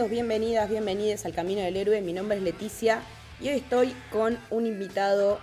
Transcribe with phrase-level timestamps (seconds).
[0.00, 2.00] Bienvenidos, bienvenidas, bienvenidas al Camino del Héroe.
[2.00, 3.02] Mi nombre es Leticia
[3.38, 5.38] y hoy estoy con un invitado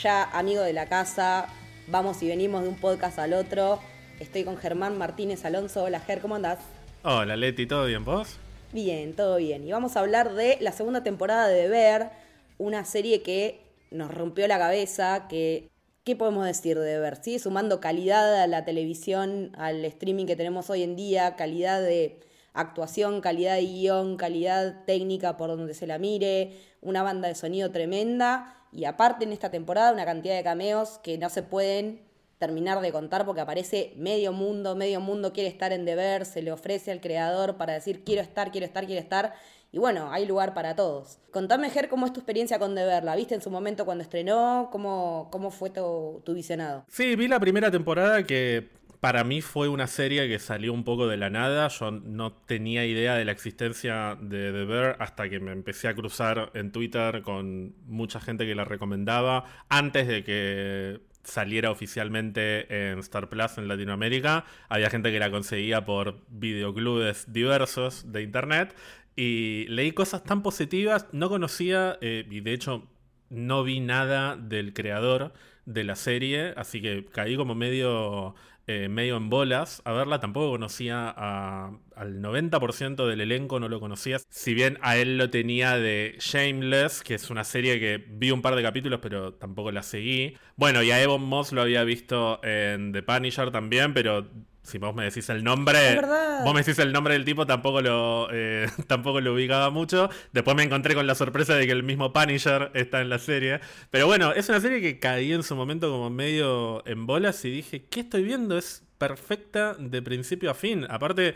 [0.00, 1.48] ya amigo de la casa.
[1.88, 3.80] Vamos y venimos de un podcast al otro.
[4.20, 5.82] Estoy con Germán Martínez Alonso.
[5.82, 6.60] Hola Ger, ¿cómo andás?
[7.02, 8.36] Hola Leti, ¿todo bien vos?
[8.72, 9.66] Bien, todo bien.
[9.66, 12.10] Y vamos a hablar de la segunda temporada de Ver,
[12.58, 15.68] una serie que nos rompió la cabeza, que
[16.04, 17.16] ¿Qué podemos decir de Ver?
[17.16, 22.20] Sigue sumando calidad a la televisión, al streaming que tenemos hoy en día, calidad de
[22.54, 27.70] actuación, calidad de guion, calidad técnica por donde se la mire, una banda de sonido
[27.70, 32.02] tremenda y aparte en esta temporada una cantidad de cameos que no se pueden
[32.38, 36.50] terminar de contar porque aparece medio mundo, medio mundo quiere estar en deber, se le
[36.50, 39.34] ofrece al creador para decir quiero estar, quiero estar, quiero estar.
[39.70, 41.18] Y bueno, hay lugar para todos.
[41.30, 43.04] Contame, Ger, cómo es tu experiencia con Deber.
[43.04, 44.68] ¿La viste en su momento cuando estrenó?
[44.70, 46.84] ¿Cómo, cómo fue tu, tu visionado?
[46.88, 48.68] Sí, vi la primera temporada que
[49.02, 51.66] para mí fue una serie que salió un poco de la nada.
[51.66, 55.94] Yo no tenía idea de la existencia de The Bear hasta que me empecé a
[55.96, 63.00] cruzar en Twitter con mucha gente que la recomendaba antes de que saliera oficialmente en
[63.00, 64.44] Star Plus en Latinoamérica.
[64.68, 68.72] Había gente que la conseguía por videoclubes diversos de internet.
[69.16, 72.88] Y leí cosas tan positivas, no conocía, eh, y de hecho
[73.30, 75.32] no vi nada del creador
[75.64, 78.34] de la serie, así que caí como medio
[78.72, 80.20] eh, medio en bolas a verla.
[80.20, 84.18] Tampoco conocía al 90% del elenco, no lo conocía.
[84.28, 88.42] Si bien a él lo tenía de Shameless, que es una serie que vi un
[88.42, 90.36] par de capítulos, pero tampoco la seguí.
[90.56, 94.28] Bueno, y a Evan Moss lo había visto en The Punisher también, pero
[94.62, 96.00] si vos me decís el nombre,
[96.44, 100.08] vos me decís el nombre del tipo, tampoco lo, eh, tampoco lo ubicaba mucho.
[100.32, 103.60] Después me encontré con la sorpresa de que el mismo Punisher está en la serie.
[103.90, 107.50] Pero bueno, es una serie que caí en su momento como medio en bolas y
[107.50, 108.56] dije, ¿qué estoy viendo?
[108.56, 110.86] Es perfecta de principio a fin.
[110.88, 111.34] Aparte,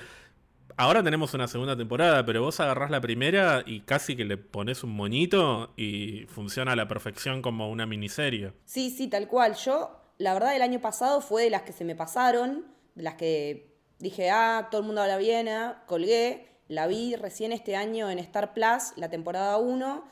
[0.77, 4.85] ahora tenemos una segunda temporada, pero vos agarrás la primera y casi que le pones
[4.85, 8.53] un moñito y funciona a la perfección como una miniserie.
[8.65, 9.57] Sí, sí, tal cual.
[9.57, 13.77] Yo, la verdad, el año pasado fue de las que se me pasaron las que
[13.99, 16.49] dije, ah, todo el mundo habla bien, ah, colgué.
[16.69, 20.05] La vi recién este año en Star Plus, la temporada 1,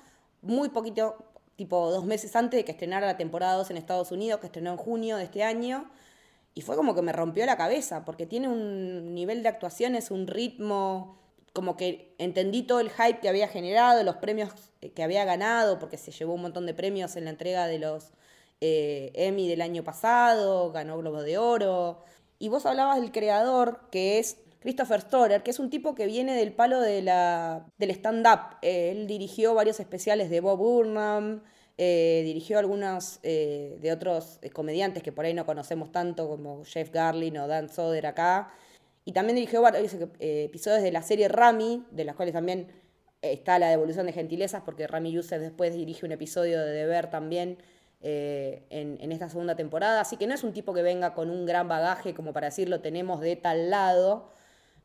[0.43, 1.17] muy poquito,
[1.57, 4.71] tipo dos meses antes de que estrenara la temporada 2 en Estados Unidos, que estrenó
[4.71, 5.91] en junio de este año.
[6.55, 10.29] Y fue como que me rompió la cabeza, porque tiene un nivel de actuaciones, un
[10.29, 11.19] ritmo,
[11.53, 14.53] como que entendí todo el hype que había generado, los premios
[14.95, 18.13] que había ganado, porque se llevó un montón de premios en la entrega de los
[18.61, 22.05] eh, Emmy del año pasado, ganó Globo de Oro.
[22.45, 26.37] Y vos hablabas del creador, que es Christopher Storer, que es un tipo que viene
[26.37, 28.59] del palo de la, del stand-up.
[28.61, 31.43] él dirigió varios especiales de Bob Burnham,
[31.79, 36.67] eh, dirigió algunos eh, de otros eh, comediantes que por ahí no conocemos tanto, como
[36.67, 38.53] Jeff Garlin o Dan Soder acá.
[39.07, 42.69] Y también dirigió varios episodios de la serie Rami, de las cuales también
[43.23, 47.57] está la devolución de gentilezas, porque Rami Youssef después dirige un episodio de Deber también
[48.07, 50.03] eh, en, esta segunda temporada.
[50.03, 52.69] Así que no es un tipo que venga con un gran bagaje como para decir
[52.69, 54.29] lo tenemos de tal lado,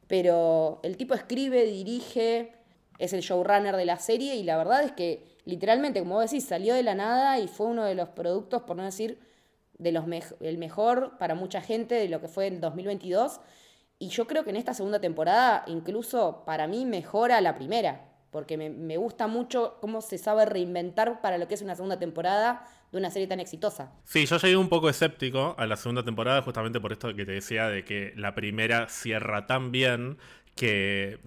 [0.08, 2.54] pero el tipo escribe, dirige,
[2.98, 6.46] es el showrunner de la serie y la verdad es que literalmente, como vos decís,
[6.46, 9.20] salió de la nada y fue uno de los productos, por no decir
[9.78, 10.06] de los
[10.40, 13.42] el mejor para mucha gente de lo que fue en 2022.
[14.00, 18.58] Y yo creo que en esta segunda temporada incluso para mí mejora la primera porque
[18.58, 22.98] me, gusta mucho cómo se sabe reinventar para lo que es una segunda temporada de
[22.98, 23.92] una serie tan exitosa.
[24.04, 27.34] Sí, yo llegué un poco escéptico a la segunda temporada justamente por esto que te
[27.34, 30.18] decía de que la primera cierra tan bien
[30.56, 31.20] que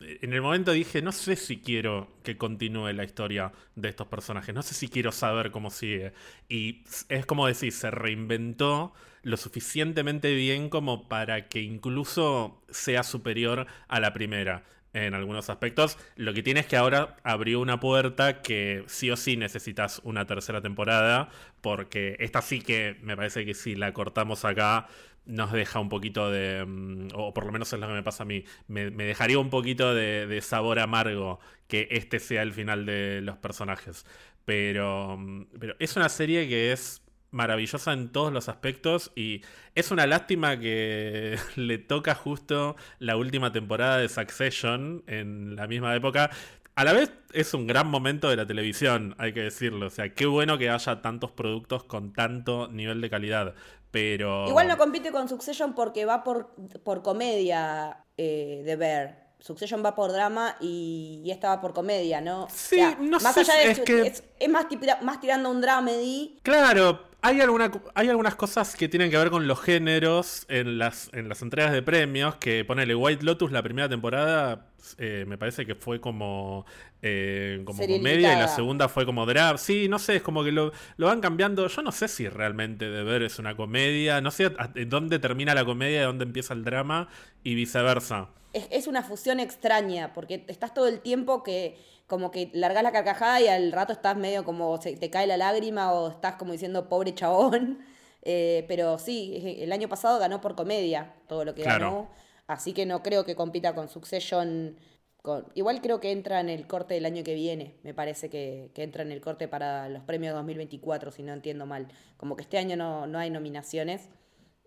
[0.00, 4.54] en el momento dije, no sé si quiero que continúe la historia de estos personajes,
[4.54, 6.12] no sé si quiero saber cómo sigue.
[6.48, 8.92] Y es como decir, se reinventó
[9.22, 14.64] lo suficientemente bien como para que incluso sea superior a la primera
[14.96, 15.98] en algunos aspectos.
[16.16, 20.26] Lo que tiene es que ahora abrió una puerta que sí o sí necesitas una
[20.26, 21.28] tercera temporada,
[21.60, 24.88] porque esta sí que me parece que si la cortamos acá
[25.26, 28.22] nos deja un poquito de, mm, o por lo menos es lo que me pasa
[28.22, 32.86] a mí, me, dejaría un poquito de, de, sabor amargo que este sea el final
[32.86, 34.06] de los personajes.
[34.44, 37.02] Pero, mm, pero es una serie que es
[37.36, 39.42] maravillosa en todos los aspectos y
[39.74, 45.94] es una lástima que le toca justo la última temporada de Succession en la misma
[45.94, 46.30] época
[46.74, 49.86] A la vez es un gran momento de la televisión, hay que decirlo.
[49.86, 53.54] O sea, qué bueno que haya tantos productos con tanto nivel de calidad.
[53.90, 54.46] Pero.
[54.46, 56.54] Igual no compite con Succession porque va por,
[56.84, 59.26] por comedia eh, de ver.
[59.38, 62.46] Succession va por drama y, esta va por comedia, ¿no?
[62.50, 65.60] Sí, no más sé, allá de es que- es, es más, tip- más tirando un
[65.62, 66.38] dramedy.
[66.42, 71.10] Claro, hay, alguna, hay algunas cosas que tienen que ver con los géneros en las,
[71.12, 72.36] en las entregas de premios.
[72.36, 74.66] Que ponele White Lotus, la primera temporada,
[74.98, 76.66] eh, me parece que fue como,
[77.02, 79.58] eh, como Serie comedia y la segunda fue como drama.
[79.58, 81.66] Sí, no sé, es como que lo, lo van cambiando.
[81.66, 84.20] Yo no sé si realmente de ver es una comedia.
[84.20, 84.52] No sé
[84.86, 87.08] dónde termina la comedia y dónde empieza el drama
[87.42, 88.28] y viceversa.
[88.52, 92.92] Es, es una fusión extraña porque estás todo el tiempo que como que largas la
[92.92, 96.52] carcajada y al rato estás medio como se te cae la lágrima o estás como
[96.52, 97.78] diciendo pobre chabón.
[98.28, 101.84] Eh, pero sí, el año pasado ganó por comedia todo lo que Claro.
[101.86, 102.10] ganó.
[102.48, 104.76] Así que no creo que compita con Succession.
[105.22, 105.46] Con...
[105.54, 107.76] Igual creo que entra en el corte del año que viene.
[107.84, 111.66] Me parece que, que entra en el corte para los premios 2024, si no entiendo
[111.66, 111.86] mal.
[112.16, 114.08] Como que este año no, no hay nominaciones.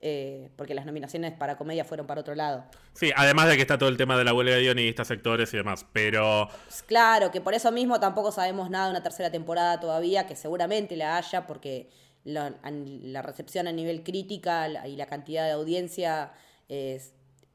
[0.02, 2.64] Eh, porque las nominaciones para comedia fueron para otro lado.
[2.94, 5.58] Sí, además de que está todo el tema de la huelga de guionistas, sectores y
[5.58, 5.86] demás.
[5.92, 10.26] Pero Pues Claro, que por eso mismo tampoco sabemos nada de una tercera temporada todavía,
[10.28, 11.90] que seguramente la haya, porque
[12.24, 16.32] la, an- la recepción a nivel crítica y la cantidad de audiencia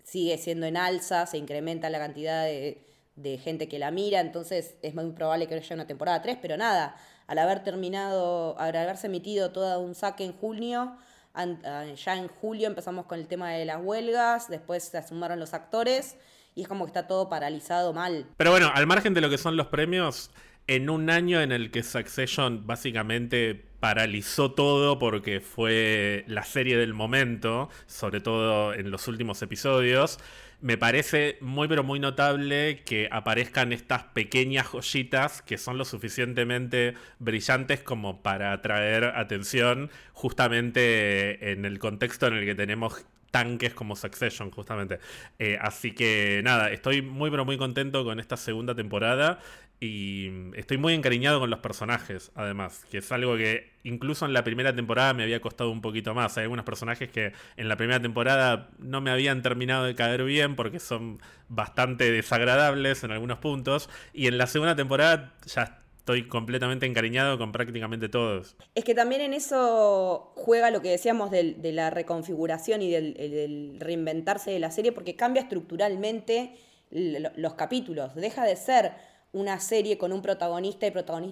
[0.02, 2.86] sigue siendo en alza, se incrementa la cantidad de,
[3.16, 6.56] de gente que la mira, entonces es muy probable que haya una temporada 3, pero
[6.56, 6.96] nada,
[7.26, 10.96] al haber terminado, al haberse emitido todo un saque en junio,
[11.34, 16.16] ya en julio empezamos con el tema de las huelgas, después se sumaron los actores
[16.54, 18.26] y es como que está todo paralizado mal.
[18.36, 20.30] Pero bueno, al margen de lo que son los premios,
[20.66, 26.94] en un año en el que Succession básicamente paralizó todo porque fue la serie del
[26.94, 30.18] momento, sobre todo en los últimos episodios,
[30.64, 36.94] me parece muy pero muy notable que aparezcan estas pequeñas joyitas que son lo suficientemente
[37.18, 43.96] brillantes como para atraer atención justamente en el contexto en el que tenemos tanques como
[43.96, 45.00] Succession, justamente.
[45.40, 49.40] Eh, así que nada, estoy muy pero muy contento con esta segunda temporada
[49.84, 54.42] y estoy muy encariñado con los personajes, además, que es algo que incluso en la
[54.44, 56.36] primera temporada me había costado un poquito más.
[56.38, 60.56] Hay algunos personajes que en la primera temporada no me habían terminado de caer bien
[60.56, 66.84] porque son bastante desagradables en algunos puntos y en la segunda temporada ya estoy completamente
[66.86, 68.56] encariñado con prácticamente todos.
[68.74, 73.30] Es que también en eso juega lo que decíamos de la reconfiguración y del, el-
[73.30, 76.56] del reinventarse de la serie, porque cambia estructuralmente
[76.90, 78.14] los capítulos.
[78.14, 78.92] Deja de ser
[79.34, 80.86] una serie con un protagonista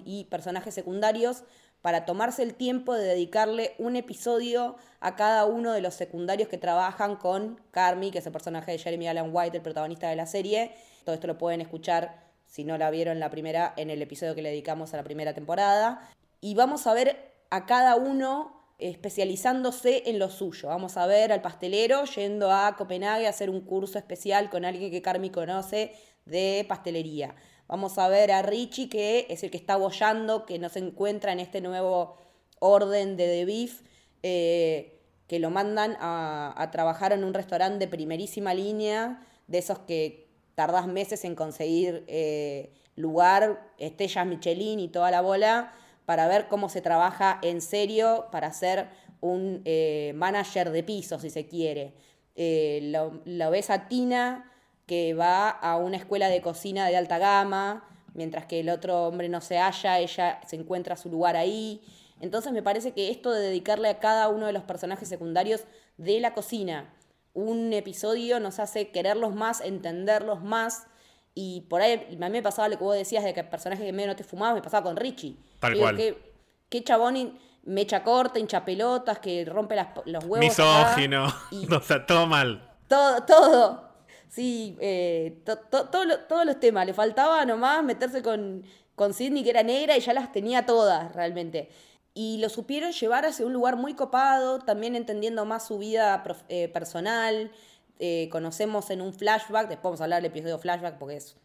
[0.05, 1.43] y, personajes secundarios
[1.81, 6.57] para tomarse el tiempo de dedicarle un episodio a cada uno de los secundarios que
[6.57, 10.25] trabajan con Carmi, que es el personaje de Jeremy Allen White, el protagonista de la
[10.25, 10.73] serie.
[11.03, 14.41] Todo esto lo pueden escuchar si no la vieron la primera, en el episodio que
[14.41, 16.09] le dedicamos a la primera temporada.
[16.39, 20.69] Y vamos a ver a cada uno especializándose en lo suyo.
[20.69, 24.91] Vamos a ver al pastelero yendo a Copenhague a hacer un curso especial con alguien
[24.91, 25.93] que Carmi conoce
[26.25, 27.35] de pastelería.
[27.73, 31.31] Vamos a ver a Richie, que es el que está bollando, que no se encuentra
[31.31, 32.17] en este nuevo
[32.59, 33.81] orden de The Beef,
[34.21, 40.27] eh, que lo mandan a, trabajar en un restaurante de primerísima línea, de esos que
[40.53, 45.73] tardás meses en conseguir eh, lugar, estrellas Michelin y toda la bola,
[46.05, 48.89] para ver cómo se trabaja en serio para ser
[49.19, 51.95] un eh, manager de piso, si se quiere.
[52.35, 54.52] Lo ves a Tina,
[54.85, 59.29] que va a una escuela de cocina de alta gama, mientras que el otro hombre
[59.29, 61.81] no se halla, ella se encuentra su lugar ahí.
[62.19, 65.61] Entonces me parece que esto de dedicarle a cada uno de los personajes secundarios
[65.97, 66.93] de la cocina
[67.35, 70.85] un episodio nos hace quererlos más, entenderlos más.
[71.33, 73.83] Y por ahí a mí me pasaba lo que vos decías de que el personaje
[73.83, 75.35] que medio no te fumaba, me pasaba con Richie.
[75.59, 75.97] Tal Digo, cual.
[75.97, 76.33] Qué,
[76.69, 80.59] qué chabón mecha corta, hincha pelotas, que rompe las- los huevos.
[80.59, 80.93] acá.
[80.95, 82.69] Misógino, Y o sea, todo mal.
[82.87, 83.92] todo, todo.
[84.33, 86.87] Sí, eh, todos los temas.
[86.87, 88.63] Le faltaba nomás meterse con,
[88.95, 91.69] con Sidney, que era negra, y ya las tenía todas realmente.
[92.15, 96.43] Y lo supieron llevar hacia un lugar muy copado, también entendiendo más su vida prof-
[96.49, 97.51] eh, personal.
[97.99, 101.35] Eh, conocemos en un flashback, después vamos a hablar del episodio flashback porque es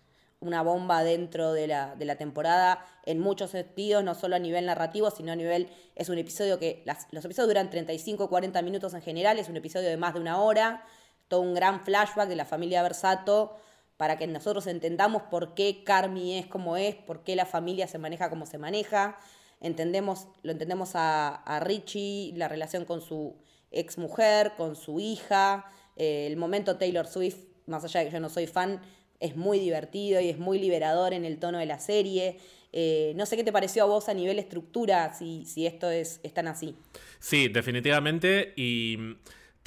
[0.41, 4.65] una bomba dentro de la, de la temporada en muchos sentidos, no solo a nivel
[4.65, 8.63] narrativo, sino a nivel, es un episodio que, las- los episodios duran 35 o 40
[8.63, 10.85] minutos en general, es un episodio de más de una hora,
[11.29, 13.57] todo un gran flashback de la familia Versato
[13.97, 17.99] para que nosotros entendamos por qué Carmi es como es, por qué la familia se
[17.99, 19.19] maneja como se maneja,
[19.61, 23.37] entendemos, lo entendemos a, Richie, la relación con su
[23.71, 25.67] ex mujer, con su hija,
[25.97, 28.81] eh, el momento Taylor Swift, más allá de que yo no soy fan,
[29.21, 32.39] es muy divertido y es muy liberador en el tono de la serie.
[32.73, 36.21] Eh, no sé qué te pareció a vos a nivel estructura, si, si esto es,
[36.23, 36.77] es tan así.
[37.19, 38.53] Sí, definitivamente.
[38.57, 39.17] Y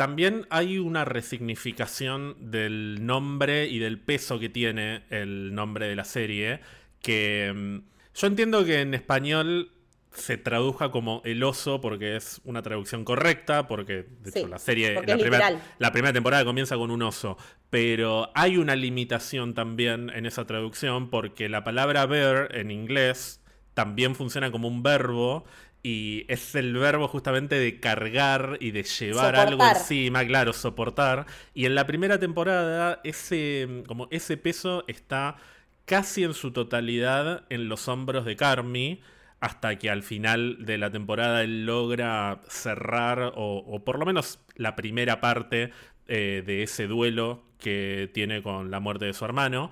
[0.02, 6.06] también hay una resignificación del nombre y del peso que tiene el nombre de la
[6.06, 6.60] serie.
[7.04, 7.78] Que mm,
[8.16, 9.72] yo entiendo que en español
[10.12, 14.96] se traduja como el oso porque es una traducción correcta, porque de hecho la serie,
[15.06, 17.38] la primera, la primera, temporada comienza con un oso,
[17.70, 23.40] pero hay una limitación también en esa traducción porque la palabra bear en inglés
[23.76, 25.46] también funciona como un verbo
[25.84, 31.26] y es el verbo justamente de cargar y de llevar algo encima, claro, soportar.
[31.54, 35.38] Y en la primera temporada ese, como ese peso está
[35.86, 39.02] casi en su totalidad en los hombros de Carmi
[39.40, 44.76] hasta que al final de la temporada él logra cerrar o, por lo menos la
[44.76, 45.72] primera parte
[46.08, 49.72] eh, de ese duelo que tiene con la muerte de su hermano.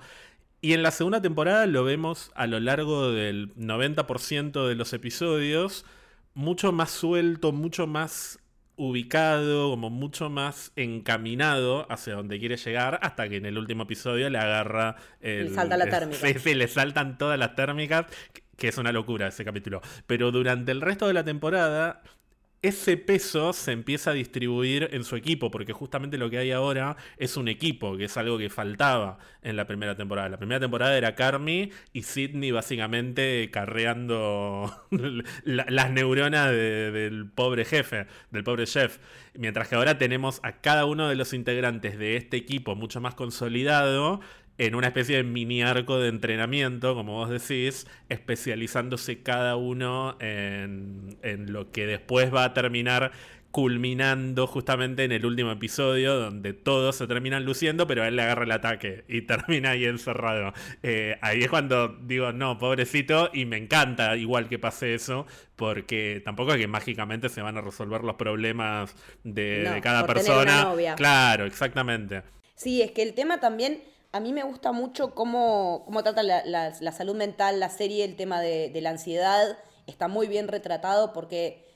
[0.60, 5.86] Y en la segunda temporada lo vemos a lo largo del 90% de los episodios
[6.34, 8.38] mucho más suelto, mucho más
[8.76, 14.30] ubicado, como mucho más encaminado hacia donde quiere llegar, hasta que en el último episodio
[14.30, 15.48] le agarra el...
[15.48, 16.38] Le salta la térmica.
[16.38, 18.06] Sí, le saltan todas las térmicas
[18.60, 19.80] que es una locura ese capítulo.
[20.06, 22.02] Pero durante el resto de la temporada,
[22.62, 26.96] ese peso se empieza a distribuir en su equipo, porque justamente lo que hay ahora
[27.16, 30.28] es un equipo, que es algo que faltaba en la primera temporada.
[30.28, 34.86] La primera temporada era Carmi y Sidney básicamente carreando
[35.44, 38.98] las neuronas del pobre jefe, del pobre chef.
[39.34, 43.14] Mientras que ahora tenemos a cada uno de los integrantes de este equipo mucho más
[43.14, 44.20] consolidado
[44.60, 51.16] en una especie de mini arco de entrenamiento, como vos decís, especializándose cada uno en,
[51.46, 53.10] lo que después va a terminar
[53.52, 58.44] culminando justamente en el último episodio donde todos se terminan luciendo, pero él le agarra
[58.44, 60.52] el ataque y termina ahí encerrado.
[60.82, 65.26] Eh, ahí es cuando digo, no, pobrecito, y me encanta igual que pase eso,
[65.56, 70.68] porque tampoco es que mágicamente se van a resolver los problemas de, cada persona.
[70.98, 72.24] Claro, exactamente.
[72.56, 73.80] Sí, es que el tema también
[74.12, 78.40] a mí me gusta mucho cómo, cómo trata la, salud mental, la serie, el tema
[78.40, 79.58] de, la ansiedad.
[79.86, 81.66] Está muy bien retratado porque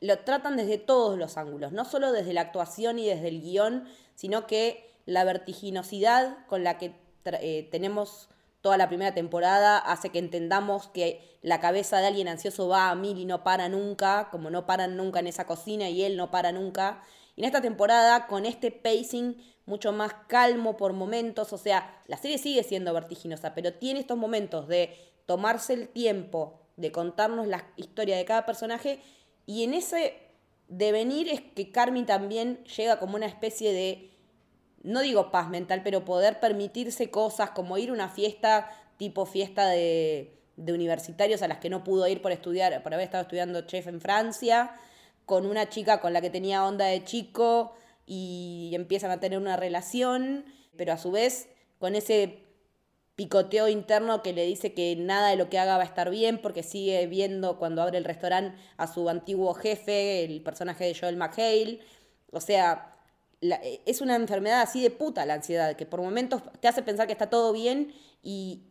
[0.00, 3.88] lo tratan desde todos los ángulos, no solo desde la actuación y desde el guion,
[4.14, 8.28] sino que la vertiginosidad con la que eh, tenemos
[8.60, 12.94] toda la primera temporada hace que entendamos que la cabeza de alguien ansioso va a
[12.94, 16.30] mil y no para nunca, como no paran nunca en esa cocina y él no
[16.30, 17.02] para nunca.
[17.36, 22.16] Y en esta temporada, con este pacing mucho más calmo por momentos, o sea, la
[22.16, 27.66] serie sigue siendo vertiginosa, pero tiene estos momentos de tomarse el tiempo de contarnos la
[27.76, 29.00] historia de cada personaje
[29.44, 30.14] y en ese
[30.68, 34.10] devenir es que Carmen también llega como una especie de,
[34.82, 39.68] no digo paz mental, pero poder permitirse cosas como ir a una fiesta tipo fiesta
[39.68, 43.60] de, de universitarios a las que no pudo ir por estudiar, por haber estado estudiando
[43.62, 44.72] chef en Francia,
[45.26, 47.74] con una chica con la que tenía onda de chico,
[48.06, 50.44] y empiezan a tener una relación,
[50.76, 52.44] pero a su vez con ese
[53.16, 56.38] picoteo interno que le dice que nada de lo que haga va a estar bien
[56.40, 61.16] porque sigue viendo cuando abre el restaurante a su antiguo jefe, el personaje de Joel
[61.16, 61.80] McHale.
[62.30, 62.94] O sea,
[63.40, 67.12] es una enfermedad así de puta la ansiedad, que por momentos te hace pensar que
[67.12, 67.92] está todo bien
[68.22, 68.64] y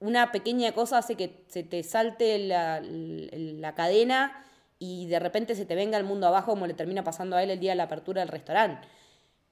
[0.00, 4.44] una pequeña cosa hace que se te salte la, la cadena
[4.82, 7.50] y de repente se te venga el mundo abajo como le termina pasando a él
[7.50, 8.88] el día de la apertura del restaurante.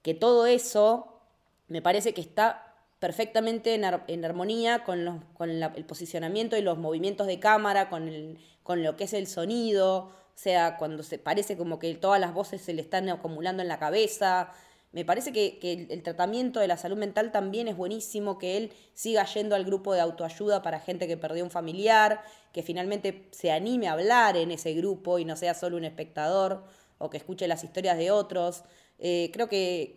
[0.03, 1.21] Que todo eso
[1.69, 7.89] me parece que está perfectamente en, armonía con, el posicionamiento y los movimientos de cámara,
[7.89, 12.21] con, con lo que es el sonido, o sea, cuando se parece como que todas
[12.21, 14.51] las voces se le están acumulando en la cabeza,
[14.93, 19.25] me parece que, el, tratamiento de la salud mental también es buenísimo, que él siga
[19.25, 23.87] yendo al grupo de autoayuda para gente que perdió un familiar, que finalmente se anime
[23.87, 26.65] a hablar en ese grupo y no sea solo un espectador
[26.99, 28.65] o que escuche las historias de otros.
[28.99, 29.95] Eh, creo que,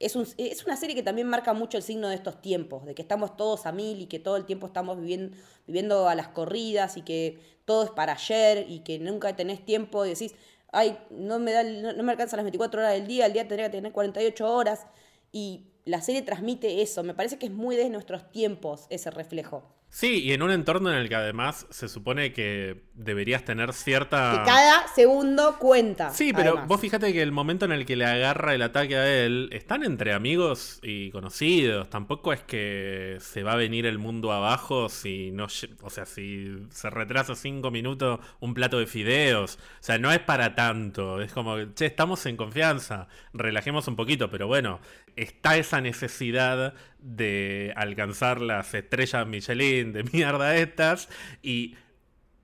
[0.00, 3.02] es, es, una serie que también marca mucho el signo de estos tiempos, de que
[3.02, 5.36] estamos todos a mil y que todo el tiempo estamos viviendo,
[5.68, 10.04] viviendo a las corridas y que todo es para ayer y que nunca tenés tiempo
[10.04, 10.34] y decís,
[10.72, 13.66] ay, no me, da, no, me alcanzan las 24 horas del día, el día tendría
[13.66, 14.86] que tener 48 horas.
[15.32, 17.02] Y la serie transmite eso.
[17.02, 19.62] Me parece que es muy de nuestros tiempos ese reflejo.
[19.92, 24.38] Sí, y en un entorno en el que además se supone que deberías tener cierta...
[24.38, 26.10] Que cada segundo cuenta.
[26.10, 29.24] Sí, pero vos fíjate que el momento en el que le agarra el ataque a
[29.24, 31.90] él, están entre amigos y conocidos.
[31.90, 35.46] Tampoco es que se va a venir el mundo abajo si no...
[35.82, 39.56] O sea, si se retrasa cinco minutos un plato de fideos.
[39.56, 41.20] O sea, no es para tanto.
[41.20, 43.08] Es como, che, estamos en confianza.
[43.32, 44.78] Relajemos un poquito, pero bueno,
[45.22, 51.08] está esa necesidad de alcanzar las estrellas Michelin de mierda estas.
[51.42, 51.76] Y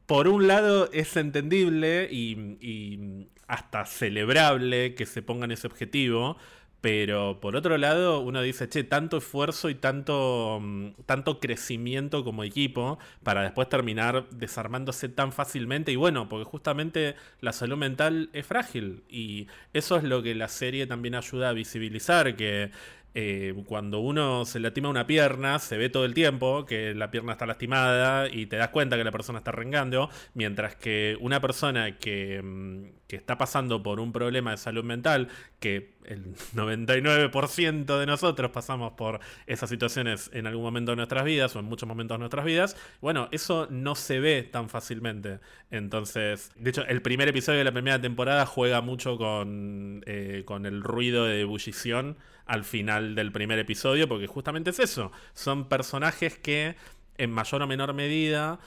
[0.06, 6.36] por un lado es entendible y, hasta celebrable que se pongan ese objetivo,
[6.86, 12.44] pero por otro lado, uno dice, che, tanto esfuerzo y tanto, mm, tanto crecimiento como
[12.44, 15.90] equipo para después terminar desarmándose tan fácilmente.
[15.90, 19.02] Y bueno, porque justamente la salud mental es frágil.
[19.08, 22.70] Y eso es lo que la serie también ayuda a visibilizar, que
[23.18, 27.32] eh, cuando uno se lastima una pierna, se ve todo el tiempo que la pierna
[27.32, 31.96] está lastimada y te das cuenta que la persona está rengando, mientras que una persona
[31.96, 35.28] que, mm, que está pasando por un problema de salud mental,
[35.60, 41.54] que el 99% de nosotros pasamos por esas situaciones en algún momento de nuestras vidas
[41.56, 45.40] o en muchos momentos de nuestras vidas, bueno, eso no se ve tan fácilmente.
[45.70, 50.66] Entonces, de hecho, el primer episodio de la primera temporada juega mucho con, eh, con
[50.66, 56.38] el ruido de ebullición al final del primer episodio, porque justamente es eso, son personajes
[56.38, 56.76] que
[57.18, 58.60] en mayor o menor medida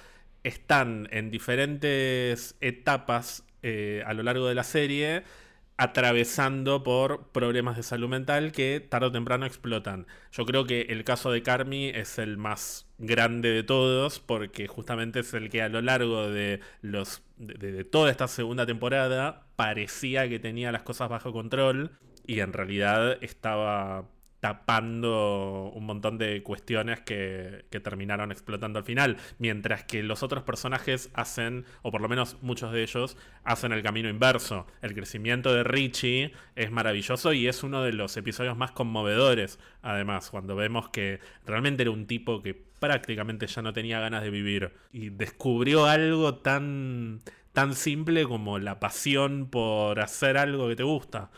[0.44, 5.24] están en diferentes etapas eh, a lo largo de la serie
[5.80, 10.08] atravesando por problemas de salud mental que tarde o temprano explotan.
[10.34, 15.22] Yo creo que el caso de Carmi es el más grande de todos porque justamente
[15.22, 20.38] es el que a lo largo de los de toda esta segunda temporada parecía que
[20.38, 21.92] tenía las cosas bajo control
[22.28, 29.84] y en realidad estaba tapando un montón de cuestiones que, terminaron explotando al final, mientras
[29.84, 34.10] que los otros personajes hacen, o por lo menos muchos de ellos, hacen el camino
[34.10, 34.68] inverso.
[34.82, 40.30] El crecimiento de Richie es maravilloso y es uno de los episodios más conmovedores, además,
[40.30, 44.72] cuando vemos que realmente era un tipo que prácticamente ya no tenía ganas de vivir
[44.94, 47.22] y descubrió algo tan
[47.54, 51.30] tan simple como la pasión por hacer algo que te gusta.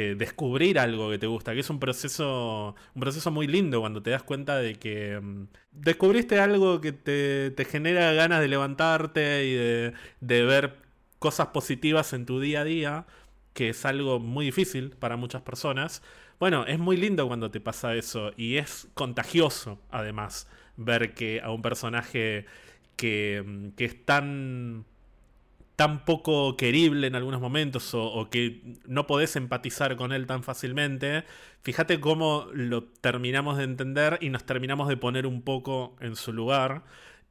[0.00, 4.00] Eh, descubrir algo que te gusta, que es un proceso, un proceso muy lindo cuando
[4.00, 9.54] te das cuenta de que mm, descubriste algo que te, genera ganas de levantarte y
[9.54, 10.76] de, de ver
[11.18, 13.06] cosas positivas en tu día a día,
[13.54, 16.00] que es algo muy difícil para muchas personas.
[16.38, 20.46] Bueno, es muy lindo cuando te pasa eso y es contagioso además
[20.76, 22.46] ver que a un personaje
[22.94, 24.84] que, mm, que es tan
[25.78, 31.22] tan poco querible en algunos momentos o, que no podés empatizar con él tan fácilmente,
[31.62, 36.32] fíjate cómo lo terminamos de entender y nos terminamos de poner un poco en su
[36.32, 36.82] lugar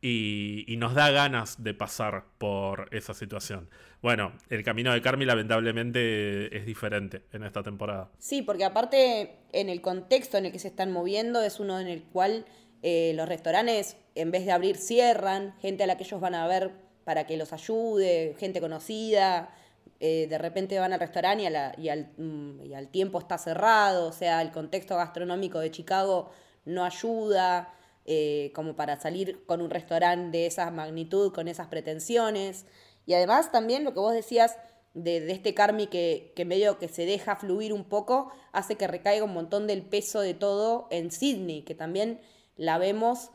[0.01, 3.69] y, nos da ganas de pasar por esa situación.
[4.01, 8.11] Bueno, el camino de Carmi lamentablemente es diferente en esta temporada.
[8.17, 11.87] Sí, porque aparte en el contexto en el que se están moviendo es uno en
[11.87, 12.45] el cual
[12.81, 16.47] eh, los restaurantes en vez de abrir cierran, gente a la que ellos van a
[16.47, 19.55] ver para que los ayude, gente conocida,
[20.01, 21.45] eh, de repente van al restaurante
[21.77, 21.89] y,
[22.21, 26.31] mm, y, al, tiempo está cerrado, o sea, el contexto gastronómico de Chicago
[26.65, 32.65] no ayuda eh, como para salir con un restaurante de esa magnitud, con esas pretensiones.
[33.05, 34.57] Y además también lo que vos decías
[34.93, 39.23] de, este Carmi que, que, medio que se deja fluir un poco, hace que recaiga
[39.23, 42.19] un montón del peso de todo en Sydney, que también
[42.57, 43.29] la vemos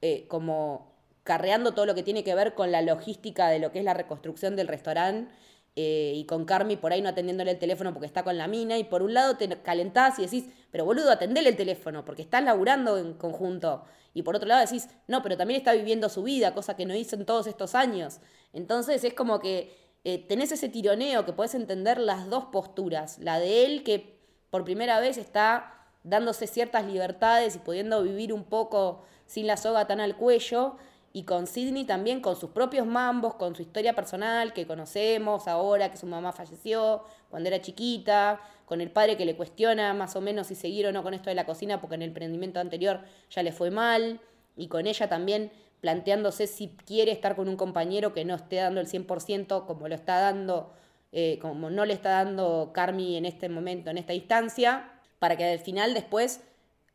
[0.00, 0.97] eh, como
[1.28, 3.92] carreando todo lo que tiene que ver con la logística de lo que es la
[3.92, 5.30] reconstrucción del restaurante.
[5.76, 8.78] Eh, y con Carmi por ahí no atendiéndole el teléfono porque está con la mina,
[8.78, 12.42] y por un lado te calentás y decís, pero boludo, atendele el teléfono porque estás
[12.42, 16.54] laburando en conjunto, y por otro lado decís, no, pero también está viviendo su vida,
[16.54, 18.20] cosa que no hizo en todos estos años.
[18.54, 23.38] Entonces es como que eh, tenés ese tironeo que puedes entender las dos posturas, la
[23.38, 29.04] de él que por primera vez está dándose ciertas libertades y pudiendo vivir un poco
[29.26, 30.76] sin la soga tan al cuello,
[31.12, 35.90] y con Sidney también con sus propios mambos, con su historia personal que conocemos ahora,
[35.90, 40.20] que su mamá falleció cuando era chiquita, con el padre que le cuestiona más o
[40.20, 43.00] menos si seguir o no con esto de la cocina porque en el emprendimiento anterior
[43.30, 44.20] ya le fue mal,
[44.58, 48.80] y con ella también planteándose si quiere estar con un compañero que no esté dando
[48.80, 50.72] el 100% como lo está dando,
[51.12, 54.90] eh, como no le está dando Carmi en este momento, en esta instancia,
[55.20, 56.40] para que al final después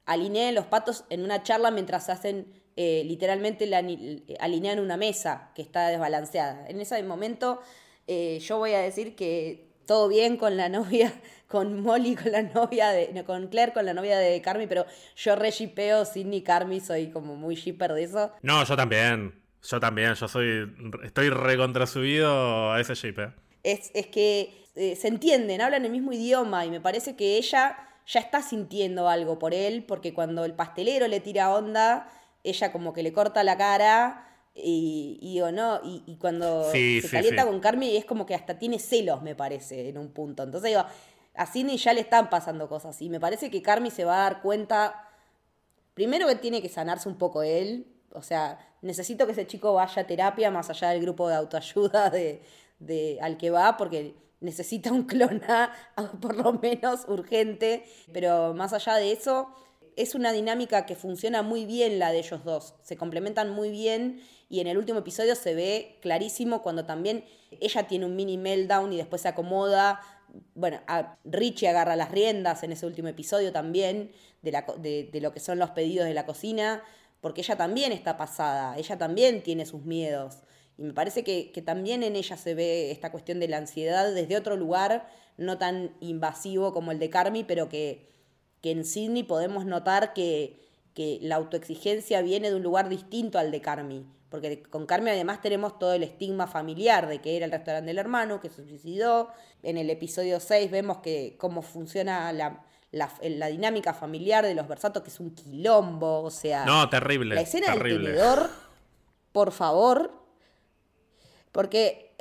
[0.05, 3.83] alineen los patos en una charla mientras hacen eh, literalmente la,
[4.39, 6.67] alinean una mesa que está desbalanceada.
[6.67, 7.61] En ese momento
[8.07, 11.13] eh, yo voy a decir que todo bien con la novia,
[11.47, 15.35] con Molly, con la novia de, con Claire, con la novia de Carmi, pero yo
[15.35, 18.31] re shipeo Sidney Carmi, soy como muy shipper de eso.
[18.41, 19.41] No, yo también.
[19.65, 20.69] Yo también, yo soy,
[21.05, 23.15] estoy recontrasubido a ese ship.
[23.63, 27.77] Es, es que eh, se entienden, hablan el mismo idioma y me parece que ella
[28.05, 32.09] ya está sintiendo algo por él, porque cuando el pastelero le tira onda,
[32.43, 37.59] ella como que le corta la cara y, y no, y, cuando se calienta con
[37.59, 40.43] Carmen es como que hasta tiene celos, me parece, en un punto.
[40.43, 40.85] Entonces digo,
[41.33, 44.23] a Sidney ya le están pasando cosas y me parece que Carmen se va a
[44.29, 45.09] dar cuenta
[45.93, 50.01] primero que tiene que sanarse un poco él, o sea, necesito que ese chico vaya
[50.01, 52.41] a terapia más allá del grupo de autoayuda de,
[52.79, 55.71] de al que va, porque necesita un clona,
[56.21, 59.49] por lo menos urgente, pero más allá de eso,
[59.97, 64.21] es una dinámica que funciona muy bien la de ellos dos, se complementan muy bien
[64.49, 67.25] y en el último episodio se ve clarísimo cuando también
[67.59, 69.99] ella tiene un mini meltdown y después se acomoda.
[70.53, 75.31] Bueno, a Richie agarra las riendas en ese último episodio también de, la, de, lo
[75.31, 76.83] que son los pedidos de la cocina,
[77.21, 80.39] porque ella también está pasada, ella también tiene sus miedos.
[80.77, 84.13] Y me parece que, que, también en ella se ve esta cuestión de la ansiedad
[84.13, 88.07] desde otro lugar, no tan invasivo como el de Carmi, pero que,
[88.63, 90.57] que en Sydney podemos notar que,
[90.93, 94.05] que la autoexigencia viene de un lugar distinto al de Carmi.
[94.29, 97.97] Porque con Carmi además tenemos todo el estigma familiar de que era el restaurante del
[97.99, 99.27] hermano, que se suicidó.
[99.63, 104.65] En el episodio 6 vemos que cómo funciona la, la, la, dinámica familiar de los
[104.67, 106.63] Versatos, que es un quilombo, o sea...
[106.63, 107.35] No, terrible.
[107.35, 108.11] La escena terrible.
[108.11, 108.49] del tenedor,
[109.33, 110.09] por favor,
[111.51, 112.12] porque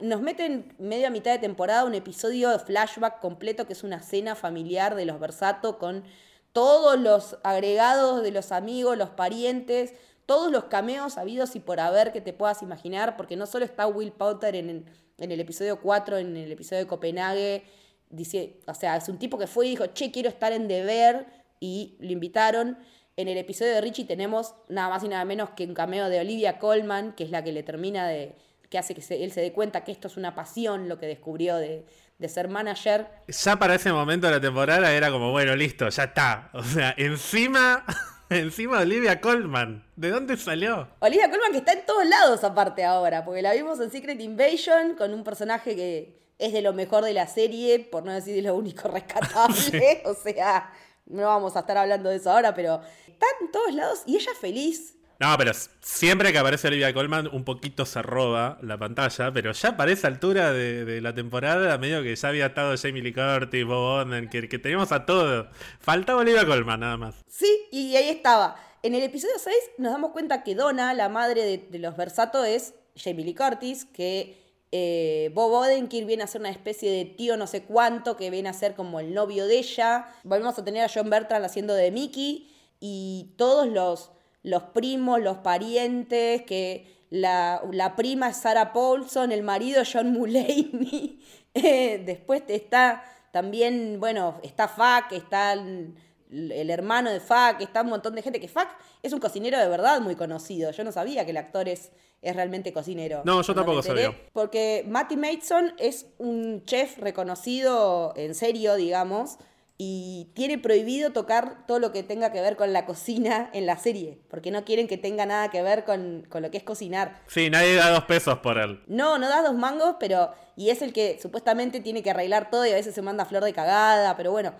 [0.00, 4.02] nos meten medio a mitad de temporada un episodio de flashback completo que es una
[4.02, 6.04] cena familiar de los Versato con
[6.52, 9.94] todos los agregados de los amigos, los parientes,
[10.26, 13.86] todos los cameos habidos y por haber que te puedas imaginar, porque no solo está
[13.86, 14.86] Will Potter en,
[15.18, 17.64] en el episodio 4, en el episodio de Copenhague,
[18.10, 21.26] dice, o sea, es un tipo que fue y dijo, che, quiero estar en deber,
[21.60, 22.78] y lo invitaron.
[23.16, 26.20] En el episodio de Richie tenemos nada más y nada menos que un cameo de
[26.20, 28.36] Olivia Colman, que es la que le termina de,
[28.68, 31.06] que hace que se, él se dé cuenta que esto es una pasión, lo que
[31.06, 31.86] descubrió de,
[32.18, 33.06] de, ser manager.
[33.28, 36.50] Ya para ese momento de la temporada era como, bueno, listo, ya está.
[36.52, 37.84] O sea, encima,
[38.30, 39.86] encima Olivia Colman.
[39.96, 40.88] ¿De dónde salió?
[41.00, 44.96] Olivia Colman que está en todos lados aparte ahora, porque la vimos en Secret Invasion
[44.96, 48.42] con un personaje que es de lo mejor de la serie, por no decir de
[48.42, 49.56] lo único rescatable.
[49.56, 49.80] Sí.
[50.04, 50.70] O sea,
[51.06, 54.32] no vamos a estar hablando de eso ahora, pero está en todos lados y ella
[54.38, 59.52] feliz no, pero siempre que aparece Olivia Colman, un poquito se roba la pantalla, pero
[59.52, 63.64] ya para esa altura de, la temporada, medio que ya había estado Jamie Lee Curtis,
[63.64, 65.48] Bob Oden, que, teníamos a todo.
[65.80, 67.16] Faltaba Olivia Colman, nada más.
[67.26, 68.56] Sí, y ahí estaba.
[68.82, 72.44] En el episodio 6 nos damos cuenta que Donna, la madre de, de los Versato,
[72.44, 74.36] es Jamie Lee Curtis, que
[74.70, 78.50] eh, Bob Odenkirk viene a ser una especie de tío no sé cuánto, que viene
[78.50, 80.08] a ser como el novio de ella.
[80.22, 84.10] Volvemos a tener a John Bertrand haciendo de Mickey, y todos los
[84.42, 91.20] los primos, los parientes, que la, la prima es Sarah Paulson, el marido John Mulaney.
[91.54, 95.94] Eh, después está también, bueno, está Fack, está el,
[96.30, 98.38] el, hermano de Fack, está un montón de gente.
[98.38, 98.68] Que Fack
[99.02, 100.70] es un cocinero de verdad muy conocido.
[100.70, 101.90] Yo no sabía que el actor es,
[102.22, 103.22] es realmente cocinero.
[103.24, 104.14] No, yo tampoco sabía.
[104.32, 109.38] Porque Matty Mason es un chef reconocido en serio, digamos
[109.80, 113.78] y tiene prohibido tocar todo lo que tenga que ver con la cocina en la
[113.78, 117.22] serie, porque no quieren que tenga nada que ver con, con, lo que es cocinar.
[117.28, 118.82] Sí, nadie da dos pesos por él.
[118.88, 120.32] No, no da dos mangos, pero...
[120.56, 123.44] Y es el que supuestamente tiene que arreglar todo y a veces se manda flor
[123.44, 124.52] de cagada, pero bueno,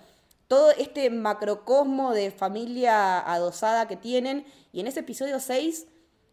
[0.46, 5.88] todo este macrocosmo de familia adosada que tienen, y en ese episodio 6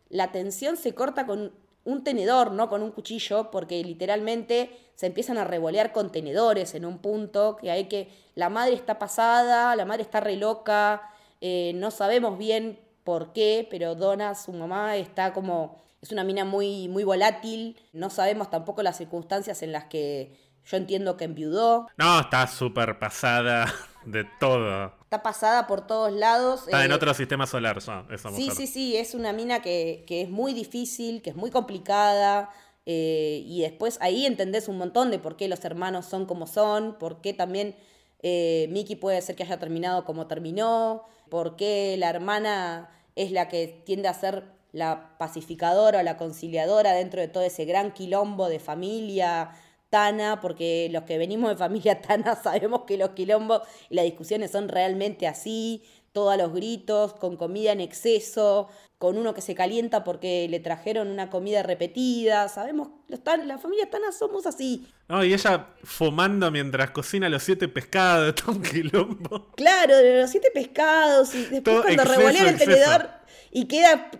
[0.09, 1.53] la tensión se corta con
[1.85, 6.97] un tenedor, no con un cuchillo, porque literalmente se empiezan a revolear contenedores en un
[6.97, 11.09] punto, que hay que, la madre está pasada, la madre está re loca,
[11.41, 16.43] eh, no sabemos bien por qué, pero Donna, su mamá, está como, es una mina
[16.43, 21.87] muy, muy volátil, no sabemos tampoco las circunstancias en las que yo entiendo que enviudó.
[21.97, 23.71] No, está súper pasada
[24.05, 24.93] de todo.
[25.03, 26.61] Está pasada por todos lados.
[26.65, 28.13] Está eh, en otro sistema solar, ¿no?
[28.13, 28.51] esa mujer.
[28.51, 32.49] Sí, sí, sí, es una mina que, que es muy difícil, que es muy complicada.
[32.85, 36.99] Eh, y después ahí entendés un montón de por qué los hermanos son como son,
[36.99, 37.75] por qué también
[38.21, 43.47] eh, Mickey puede ser que haya terminado como terminó, por qué la hermana es la
[43.47, 48.49] que tiende a ser la pacificadora o la conciliadora dentro de todo ese gran quilombo
[48.49, 49.51] de familia
[49.95, 54.51] Tana, porque los que venimos de familia Tana sabemos que los quilombos y las discusiones
[54.51, 60.03] son realmente así, todos los gritos, con comida en exceso, con uno que se calienta
[60.03, 64.85] porque le trajeron una comida repetida, sabemos, los tan, la familia Tana somos así.
[65.07, 69.53] No, y ella fumando mientras cocina los siete pescados, todo un quilombo.
[69.55, 73.09] Claro, los siete pescados, y después todo cuando revolea el tenedor
[73.49, 74.11] y queda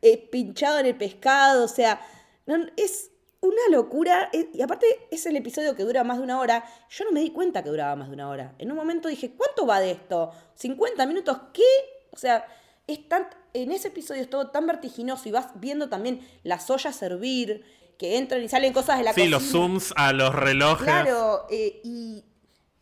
[0.00, 2.00] eh, pinchado en el pescado, o sea,
[2.46, 3.10] no, es
[3.44, 4.30] una locura.
[4.32, 6.64] Eh, y aparte es el episodio que dura más de una hora.
[6.90, 8.54] Yo no me di cuenta que duraba más de una hora.
[8.58, 10.32] En un momento dije, ¿cuánto va de esto?
[10.60, 11.38] ¿50 minutos?
[11.52, 11.62] ¿Qué?
[12.10, 12.46] O sea,
[12.86, 16.96] es tan, en ese episodio es todo tan vertiginoso y vas viendo también las ollas
[16.96, 17.64] servir,
[17.98, 19.38] que entran y salen cosas de la sí, cocina.
[19.38, 20.84] Sí, los zooms a los relojes.
[20.84, 22.24] Claro, eh, y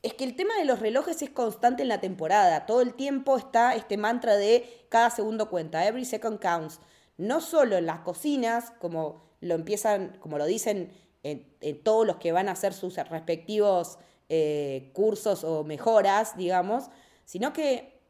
[0.03, 2.67] Es que el tema de los relojes es constante en la temporada.
[2.67, 6.81] Todo el tiempo está este mantra de cada segundo cuenta, every second counts.
[7.19, 10.91] No solo en las cocinas, como lo empiezan, como lo dicen
[11.23, 11.45] en,
[11.83, 16.85] todos los que van a hacer sus respectivos eh, cursos o mejoras, digamos,
[17.25, 18.01] sino que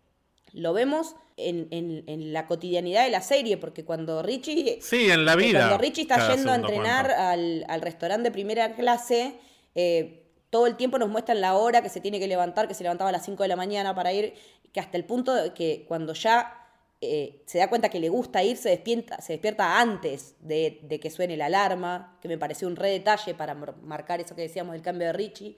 [0.53, 4.79] lo vemos en, la cotidianidad de la serie, porque cuando Richie.
[4.81, 5.61] Sí, en la vida.
[5.61, 9.35] Cuando Richie está yendo a entrenar al, restaurante de primera clase,
[9.75, 12.83] eh, todo el tiempo nos muestran la hora que se tiene que levantar, que se
[12.83, 14.35] levantaba a las 5 de la mañana para ir,
[14.73, 16.62] que hasta el punto de que cuando ya
[17.03, 21.11] eh, se da cuenta que le gusta ir, se despierta, se despierta antes de, que
[21.11, 24.83] suene la alarma, que me pareció un re detalle para marcar eso que decíamos del
[24.83, 25.57] cambio de Richie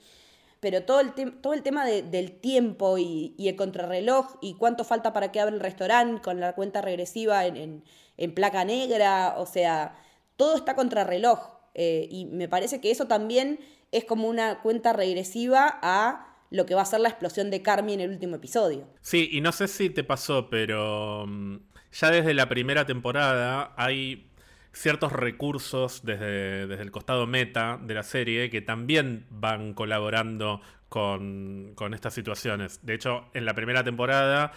[0.64, 5.30] pero todo el, todo el tema del tiempo y, el contrarreloj y cuánto falta para
[5.30, 7.85] que abra el restaurante con la cuenta regresiva en,
[8.35, 9.94] placa negra, o sea,
[10.38, 11.50] todo está contrarreloj.
[11.74, 13.61] Eh, y me parece que eso también
[13.92, 17.94] es como una cuenta regresiva a lo que va a ser la explosión de Carmi
[17.94, 18.88] en el último episodio.
[19.00, 21.57] Sí, y no sé si te pasó, pero mm,
[21.92, 24.30] ya desde la primera temporada hay
[24.74, 32.14] ciertos recursos desde, el costado meta de la serie que también van colaborando con, estas
[32.14, 32.85] situaciones.
[32.85, 34.52] De hecho, en la primera temporada,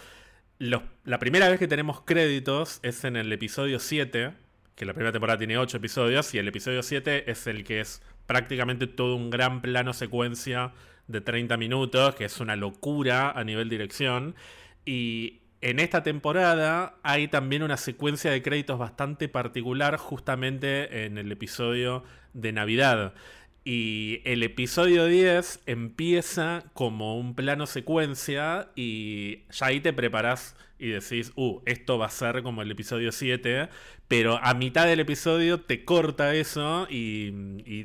[0.58, 4.34] la primera vez que tenemos créditos es en el episodio 7,
[4.74, 8.02] que la primera temporada tiene 8 episodios, y el episodio 7 es el que es
[8.26, 10.72] prácticamente todo un gran plano secuencia
[11.08, 14.36] de 30 minutos, que es una locura a nivel dirección.
[14.84, 21.32] Y en esta temporada hay también una secuencia de créditos bastante particular justamente en el
[21.32, 23.14] episodio de Navidad.
[23.64, 30.88] Y el episodio 10 empieza como un plano secuencia y ya ahí te preparas y
[30.90, 33.68] decís, uh, esto va a ser como el episodio 7,
[34.06, 37.32] pero a mitad del episodio te corta eso y,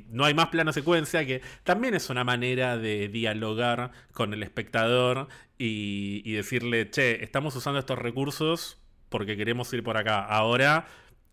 [0.09, 5.27] no hay más plano secuencia, que también es una manera de dialogar con el espectador
[5.57, 8.79] y, y decirle, che, estamos usando estos recursos
[9.09, 10.25] porque queremos ir por acá.
[10.25, 10.87] Ahora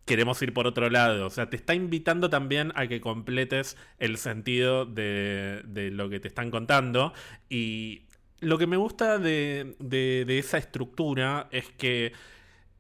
[0.05, 1.27] queremos ir por otro lado.
[1.27, 6.21] O sea, te está invitando también a que completes el sentido de, de lo que
[6.21, 7.13] te están contando.
[7.49, 8.03] Y
[8.41, 12.13] lo que me gusta de, esa estructura es que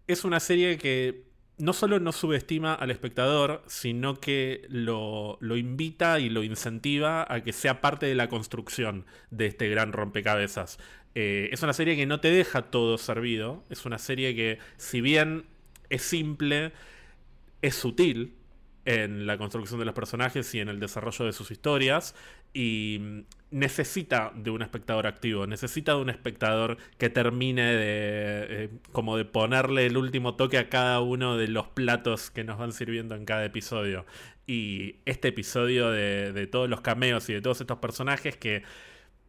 [0.07, 1.25] es una serie que
[1.59, 7.53] no solo no subestima al espectador, sino que lo, invita y lo incentiva a que
[7.53, 10.79] sea parte de la construcción de este gran rompecabezas.
[11.15, 15.01] Eh, es una serie que no te deja todo servido, es una serie que si
[15.01, 15.45] bien
[15.91, 16.73] es simple,
[17.61, 18.35] es sutil
[18.87, 22.15] en la construcción de los personajes y en el desarrollo de sus historias
[22.55, 29.17] y necesita de un espectador activo, necesita de un espectador que termine de eh, como
[29.17, 33.15] de ponerle el último toque a cada uno de los platos que nos van sirviendo
[33.15, 34.07] en cada episodio.
[34.47, 38.63] Y este episodio de, de todos los cameos y de todos estos personajes que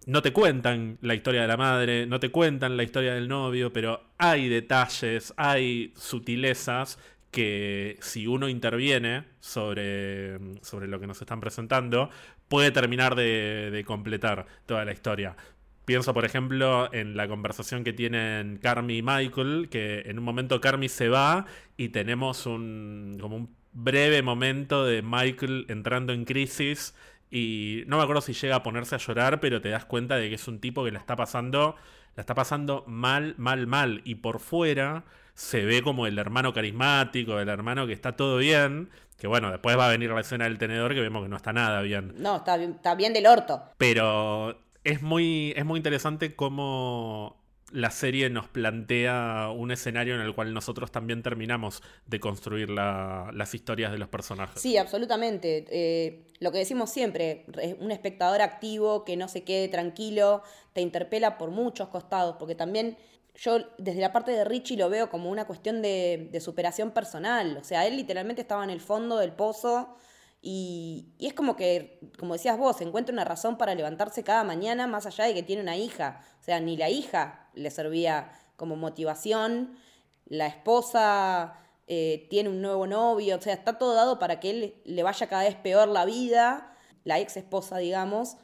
[0.05, 3.71] no te cuentan la historia de la madre, no te cuentan la historia del novio,
[3.71, 6.97] pero hay detalles, hay sutilezas
[7.31, 12.09] que si uno interviene sobre, sobre lo que nos están presentando,
[12.51, 15.37] puede terminar de, completar toda la historia.
[15.85, 20.59] Pienso, por ejemplo, en la conversación que tienen Carmi y Michael, que en un momento
[20.59, 21.45] Carmi se va
[21.77, 26.93] y tenemos un, como un breve momento de Michael entrando en crisis
[27.29, 30.27] y no me acuerdo si llega a ponerse a llorar, pero te das cuenta de
[30.27, 31.77] que es un tipo que la está pasando,
[32.17, 34.01] la está pasando mal, mal, mal.
[34.03, 38.89] Y por fuera se ve como el hermano carismático, el hermano que está todo bien.
[39.17, 41.53] Que bueno, después va a venir la escena del tenedor que vemos que no está
[41.53, 42.15] nada bien.
[42.17, 43.61] No, está bien, está bien del orto.
[43.77, 47.41] Pero es muy, es muy interesante cómo
[47.71, 53.53] la serie nos plantea un escenario en el cual nosotros también terminamos de construir las
[53.53, 54.61] historias de los personajes.
[54.61, 55.65] Sí, absolutamente.
[55.69, 57.45] Eh, lo que decimos siempre,
[57.79, 62.97] un espectador activo que no se quede tranquilo, te interpela por muchos costados, porque también
[63.35, 67.57] yo desde la parte de Richie lo veo como una cuestión de, superación personal.
[67.57, 69.95] O sea, él literalmente estaba en el fondo del pozo
[70.41, 75.05] y, es como que, como decías vos, encuentra una razón para levantarse cada mañana más
[75.05, 76.21] allá de que tiene una hija.
[76.41, 79.77] O sea, ni la hija le servía como motivación,
[80.25, 84.75] la esposa eh, tiene un nuevo novio, o sea, está todo dado para que él
[84.85, 88.37] le vaya cada vez peor la vida, la ex esposa, digamos,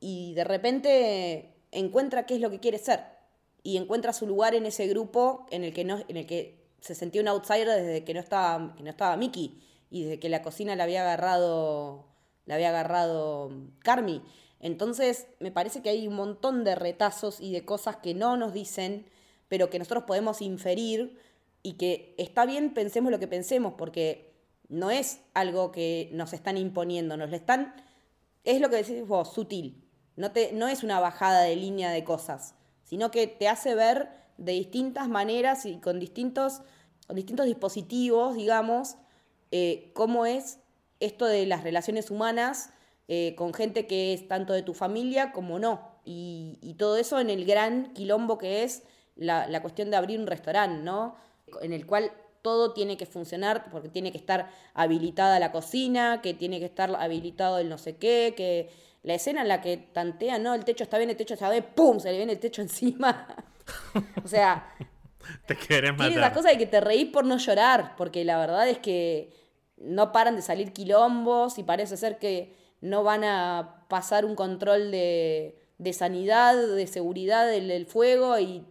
[0.00, 3.19] y de repente encuentra qué es lo que quiere ser
[3.62, 6.94] y encuentra su lugar en ese grupo en el que, no, en el que se
[6.94, 10.76] sentía un outsider desde que no estaba, no estaba Mickey y desde que la cocina
[10.76, 12.06] la había agarrado,
[12.46, 14.22] la había agarrado Carmi.
[14.60, 18.52] Entonces, me parece que hay un montón de retazos y de cosas que no nos
[18.52, 19.06] dicen,
[19.48, 21.18] pero que nosotros podemos inferir
[21.62, 24.32] y que está bien pensemos lo que pensemos, porque
[24.68, 27.74] no es algo que nos están imponiendo, nos lo están,
[28.44, 29.84] es lo que decís vos, sutil.
[30.16, 32.54] No, te, no es una bajada de línea de cosas,
[32.90, 36.62] sino que te hace ver de distintas maneras y con distintos,
[37.06, 38.96] con distintos dispositivos, digamos,
[39.52, 40.58] eh, cómo es
[40.98, 42.70] esto de las relaciones humanas
[43.06, 45.88] eh, con gente que es tanto de tu familia como no.
[46.04, 48.82] Y, todo eso en el gran quilombo que es
[49.14, 51.14] la, la cuestión de abrir un restaurante, ¿no?
[51.62, 52.10] En el cual
[52.42, 56.92] todo tiene que funcionar porque tiene que estar habilitada la cocina, que tiene que estar
[56.96, 58.68] habilitado el no sé qué, que
[59.02, 61.66] la escena en la que tantea, no, el techo está bien, el techo está bien,
[61.74, 61.98] ¡pum!
[62.00, 63.26] se le viene el techo encima.
[64.22, 64.66] o sea,
[65.46, 66.08] te querés matar.
[66.08, 69.32] Tiene esa cosa de que te reís por no llorar, porque la verdad es que
[69.76, 74.90] no paran de salir quilombos y parece ser que no van a pasar un control
[74.90, 78.66] de, de sanidad, de seguridad del fuego y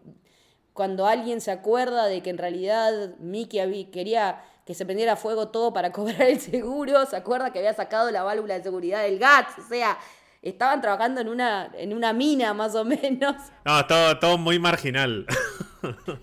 [0.73, 5.73] cuando alguien se acuerda de que en realidad Mickey quería que se prendiera fuego todo
[5.73, 9.57] para cobrar el seguro, se acuerda que había sacado la válvula de seguridad del GATS,
[9.57, 9.97] o sea,
[10.41, 13.35] estaban trabajando en una, en una mina más o menos.
[13.65, 15.25] No, todo, todo muy marginal.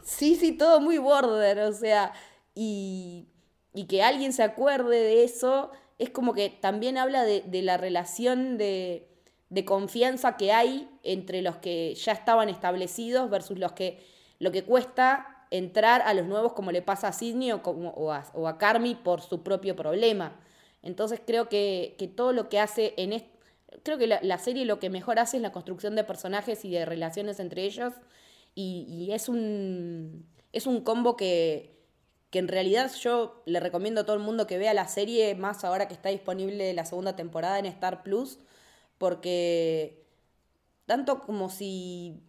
[0.02, 2.12] sí, sí, todo muy border, o sea,
[2.54, 3.28] y,
[3.74, 7.76] y que alguien se acuerde de eso, es como que también habla de, de la
[7.76, 9.08] relación de,
[9.50, 14.04] de confianza que hay entre los que ya estaban establecidos versus los que
[14.38, 18.12] lo que cuesta entrar a los nuevos como le pasa a Sidney o, como, o,
[18.12, 20.38] a, Carmi por su propio problema.
[20.82, 23.35] Entonces creo que, todo lo que hace en este,
[23.82, 26.84] creo que la, serie lo que mejor hace es la construcción de personajes y de
[26.84, 27.92] relaciones entre ellos
[28.54, 31.76] y, es un es un combo que,
[32.30, 35.64] que en realidad yo le recomiendo a todo el mundo que vea la serie más
[35.64, 38.38] ahora que está disponible la segunda temporada en Star Plus
[38.98, 40.06] porque
[40.86, 42.22] tanto como si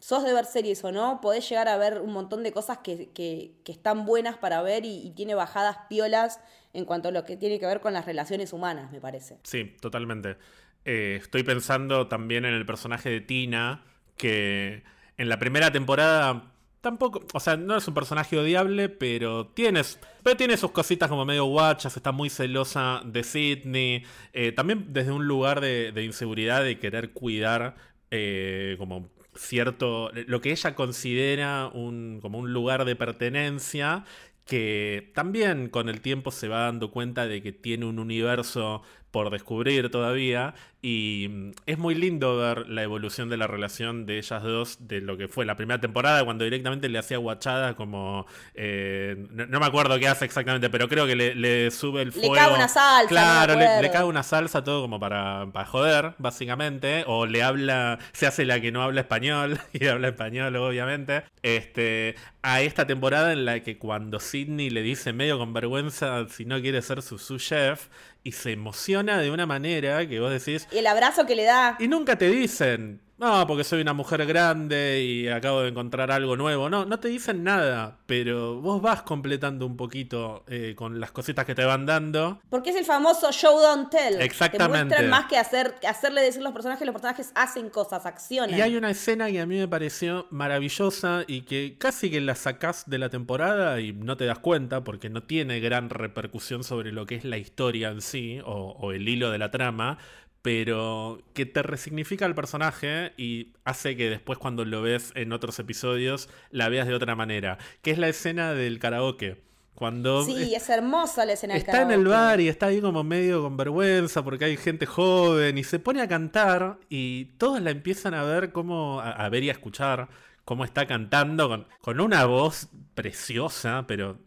[0.00, 3.54] sos de ver series o no, podés llegar a ver un montón de cosas que,
[3.66, 6.40] están buenas para ver y, tiene bajadas piolas
[6.72, 9.38] en cuanto a lo que tiene que ver con las relaciones humanas, me parece.
[9.44, 10.36] Sí, totalmente.
[10.84, 13.84] Eh, estoy pensando también en el personaje de Tina,
[14.16, 14.82] que
[15.16, 20.36] en la primera temporada tampoco, o sea, no es un personaje odiable, pero tienes, pero
[20.36, 25.26] tiene sus cositas como medio guachas, está muy celosa de Sidney, eh, también desde un
[25.26, 27.76] lugar de, inseguridad, de querer cuidar
[28.10, 34.04] eh, como cierto, lo que ella considera un, como un lugar de pertenencia,
[34.44, 39.30] que también con el tiempo se va dando cuenta de que tiene un universo por
[39.30, 44.42] descubrir todavía y mm, es muy lindo ver la evolución de la relación de ellas
[44.42, 48.26] dos, de lo que fue la primera temporada, cuando directamente le hacía guachada como...
[48.54, 52.34] Eh, no, me acuerdo qué hace exactamente, pero creo que le, sube el fuego.
[52.34, 53.08] Le cae una salsa.
[53.08, 57.04] Claro, le, cae una salsa todo como para, para joder, básicamente.
[57.06, 61.24] O le habla, se hace la que no habla español y habla español, obviamente.
[61.42, 66.46] Este, a esta temporada en la que cuando Sidney le dice medio con vergüenza si
[66.46, 67.88] no quiere ser su, su chef,
[68.22, 70.68] y se emociona de una manera que vos decís.
[70.72, 71.76] Y el abrazo que le da.
[71.78, 76.38] Y nunca te dicen, no, porque soy una mujer grande y acabo de encontrar algo
[76.38, 76.70] nuevo.
[76.70, 81.44] No, no te dicen nada, pero vos vas completando un poquito eh, con las cositas
[81.44, 82.40] que te van dando.
[82.48, 84.22] Porque es el famoso show don't tell.
[84.22, 84.74] Exactamente.
[84.74, 88.56] Te muestran más que, hacer, hacerle decir a los personajes, los personajes hacen cosas, acciones.
[88.56, 92.34] Y hay una escena que a mí me pareció maravillosa y que casi que la
[92.34, 96.90] sacás de la temporada y no te das cuenta porque no tiene gran repercusión sobre
[96.90, 99.98] lo que es la historia en sí o, o el hilo de la trama
[100.42, 105.58] pero que te resignifica el personaje y hace que después cuando lo ves en otros
[105.58, 109.42] episodios la veas de otra manera, que es la escena del karaoke.
[109.74, 113.02] Cuando sí, es hermosa la escena del Está en el bar y está ahí como
[113.02, 117.70] medio con vergüenza porque hay gente joven y se pone a cantar y todos la
[117.70, 120.08] empiezan a ver como, a, ver y a escuchar
[120.44, 124.18] cómo está cantando con, con una voz preciosa, pero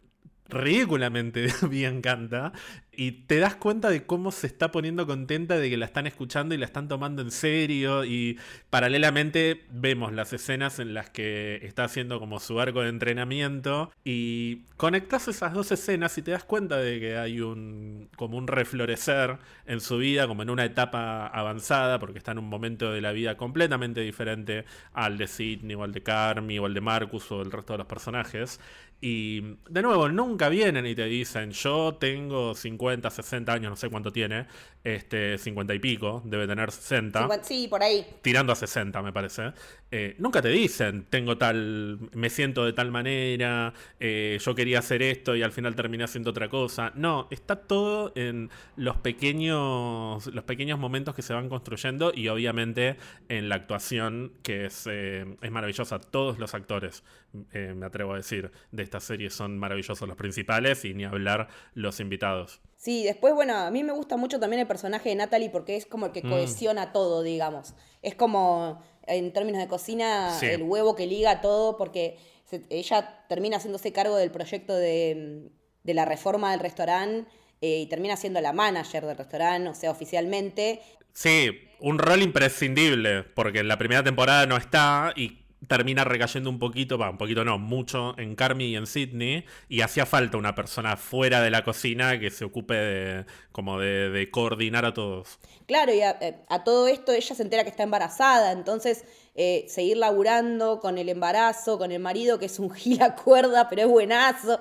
[0.49, 2.53] ridículamente bien canta
[2.95, 6.53] y te das cuenta de cómo se está poniendo contenta de que la están escuchando
[6.53, 11.85] y la están tomando en serio y paralelamente vemos las escenas en las que está
[11.85, 16.77] haciendo como su arco de entrenamiento y conectas esas dos escenas y te das cuenta
[16.77, 21.99] de que hay un como un reflorecer en su vida como en una etapa avanzada
[21.99, 25.91] porque está en un momento de la vida completamente diferente al de Sidney o al
[25.91, 28.59] de Carmi o al de Marcus o el resto de los personajes.
[29.05, 33.89] Y de nuevo, nunca vienen y te dicen, yo tengo 50, 60 años, no sé
[33.89, 34.47] cuánto tiene,
[34.83, 37.29] este 50 y pico, debe tener 60.
[37.43, 38.05] sí, por ahí.
[38.21, 39.53] Tirando a 60, me parece.
[39.91, 45.03] Eh, nunca te dicen, tengo tal, me siento de tal manera, eh, yo quería hacer
[45.03, 46.91] esto y al final terminé haciendo otra cosa.
[46.95, 52.97] No, está todo en los pequeños, los pequeños momentos que se van construyendo y obviamente
[53.29, 55.99] en la actuación que es, eh, es maravillosa.
[55.99, 57.03] Todos los actores,
[57.33, 61.99] me atrevo a decir, de esta serie son maravillosos los principales y ni hablar los
[61.99, 62.61] invitados.
[62.77, 65.85] Sí, después, bueno, a mí me gusta mucho también el personaje de Natalie porque es
[65.85, 66.29] como el que Mm.
[66.29, 67.73] cohesiona todo, digamos.
[68.01, 70.45] Es como, en términos de cocina, Sí.
[70.47, 75.49] el huevo que liga todo porque se- ella termina haciéndose cargo del proyecto de,
[75.83, 77.29] de la reforma del restaurante
[77.61, 80.81] eh, y termina siendo la manager del restaurante, o sea, oficialmente.
[81.13, 86.59] Sí, un rol imprescindible, porque en la primera temporada no está y termina recayendo un
[86.59, 90.55] poquito, va, un poquito no, mucho en Carmi y en Sydney, y hacía falta una
[90.55, 95.39] persona fuera de la cocina que se ocupe de, como de, de coordinar a todos.
[95.65, 99.05] Claro, y a, eh, a todo esto ella se entera que está embarazada, entonces
[99.35, 103.81] eh, seguir laburando con el embarazo, con el marido que es un gila cuerda, pero
[103.83, 104.59] es buenazo.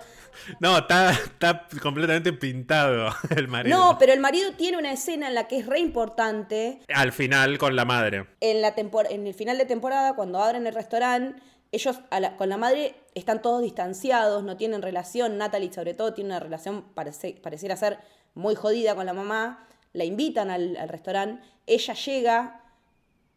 [0.60, 3.76] No, está, está completamente pintado el marido.
[3.76, 6.80] No, pero el marido tiene una escena en la que es re importante.
[6.94, 8.26] Al final con la madre.
[8.40, 8.74] En, la
[9.10, 12.94] en el final de temporada, cuando abren el restaurante, ellos a la- con la madre
[13.14, 15.36] están todos distanciados, no tienen relación.
[15.38, 17.98] Natalie, sobre todo, tiene una relación, parece, pareciera ser
[18.34, 19.66] muy jodida con la mamá.
[19.92, 21.42] La invitan al, al restaurante.
[21.66, 22.61] Ella llega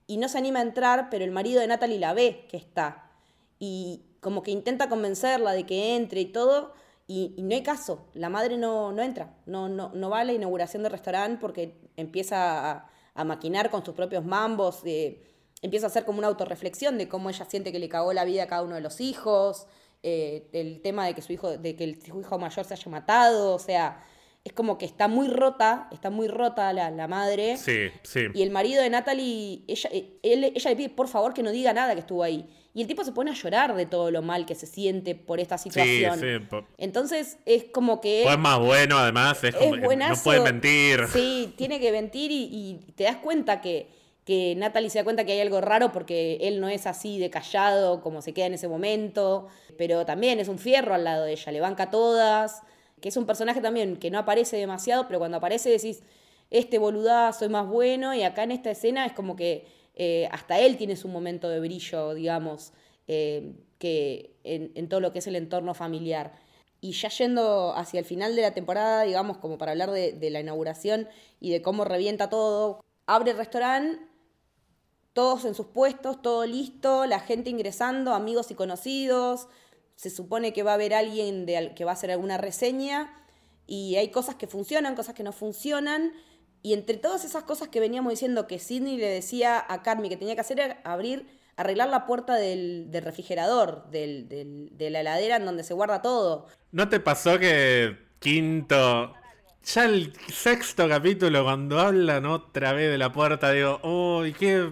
[0.07, 3.11] y no se anima a entrar, pero el marido de Natalie la ve que está.
[3.59, 6.73] Y como que intenta convencerla de que entre y todo.
[7.07, 10.33] Y, no hay caso, la madre no, no entra, no, no, no va a la
[10.33, 15.23] inauguración del restaurante porque empieza a, a maquinar con sus propios mambos, eh,
[15.61, 18.43] empieza a hacer como una autorreflexión de cómo ella siente que le cagó la vida
[18.43, 19.67] a cada uno de los hijos,
[20.03, 22.91] eh, el tema de que su hijo, de que el, su hijo mayor se haya
[22.91, 24.03] matado, o sea,
[24.45, 27.57] es como que está muy rota, está muy rota la, la madre.
[27.57, 28.27] Sí, sí.
[28.33, 31.49] Y el marido de Natalie, ella, eh, él- ella le pide por favor que no
[31.51, 32.47] diga nada que estuvo ahí.
[32.75, 35.39] Y el tipo se pone a llorar de todo lo mal que se siente por
[35.39, 36.19] esta Sí, situación.
[36.19, 36.45] sí.
[36.47, 38.21] po- Entonces es como que...
[38.23, 40.15] Pues más bueno, además, es buenazo.
[40.15, 40.99] no puede mentir.
[41.11, 43.87] Sí, tiene que mentir y, y te das cuenta que,
[44.25, 47.29] que Natalie se da cuenta que hay algo raro porque él no es así de
[47.31, 51.31] callado como se queda en ese momento, pero también es un fierro al lado de
[51.31, 52.61] ella, le banca todas,
[53.01, 56.03] que es un personaje también que no aparece demasiado, pero cuando aparece decís,
[56.49, 60.59] este boludazo es más bueno y acá en esta escena es como que eh, hasta
[60.59, 62.73] él tiene su momento de brillo, digamos,
[63.07, 66.33] eh, que en, todo lo que es el entorno familiar.
[66.81, 70.39] Y ya yendo hacia el final de la temporada, digamos, como para hablar de la
[70.39, 71.07] inauguración
[71.39, 73.99] y de cómo revienta todo, abre el restaurante,
[75.15, 79.47] todos en sus puestos, todo listo, la gente ingresando, amigos y conocidos,
[79.95, 83.13] se supone que va a haber alguien de, que va a hacer alguna reseña
[83.67, 86.11] y hay cosas que funcionan, cosas que no funcionan.
[86.61, 90.17] Y entre todas esas cosas que veníamos diciendo que Sidney le decía a Carmi que
[90.17, 91.27] tenía que hacer era abrir,
[91.57, 96.01] arreglar la puerta del, del refrigerador, del- del- de la heladera en donde se guarda
[96.01, 96.47] todo.
[96.71, 99.13] ¿No te pasó que quinto,
[99.63, 104.71] ya el sexto capítulo, cuando hablan otra vez de la puerta, digo, uy, qué.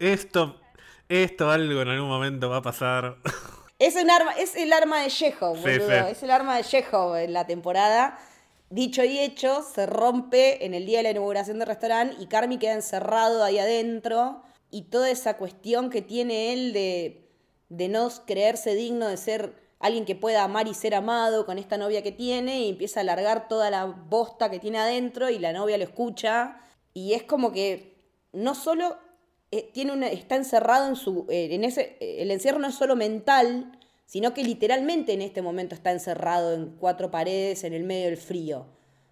[0.00, 0.60] Esto,
[1.08, 3.18] esto algo en algún momento va a pasar.
[3.78, 5.92] Es, un arma, es el arma de Sí, sí.
[6.10, 8.18] Es el arma de Chekhov en la temporada.
[8.70, 12.58] Dicho y hecho, se rompe en el día de la inauguración del restaurante y Carmi
[12.58, 14.42] queda encerrado ahí adentro.
[14.70, 17.28] Y toda esa cuestión que tiene él de,
[17.68, 21.76] de no creerse digno de ser alguien que pueda amar y ser amado con esta
[21.76, 25.52] novia que tiene y empieza a alargar toda la bosta que tiene adentro y la
[25.52, 26.58] novia lo escucha.
[26.94, 27.94] Y es como que
[28.32, 28.98] no solo
[29.54, 31.26] eh, tiene está encerrado en su.
[31.28, 35.42] eh, en ese, eh, el encierro no es solo mental, sino que literalmente en este
[35.42, 38.66] momento está encerrado en cuatro paredes en el medio del frío.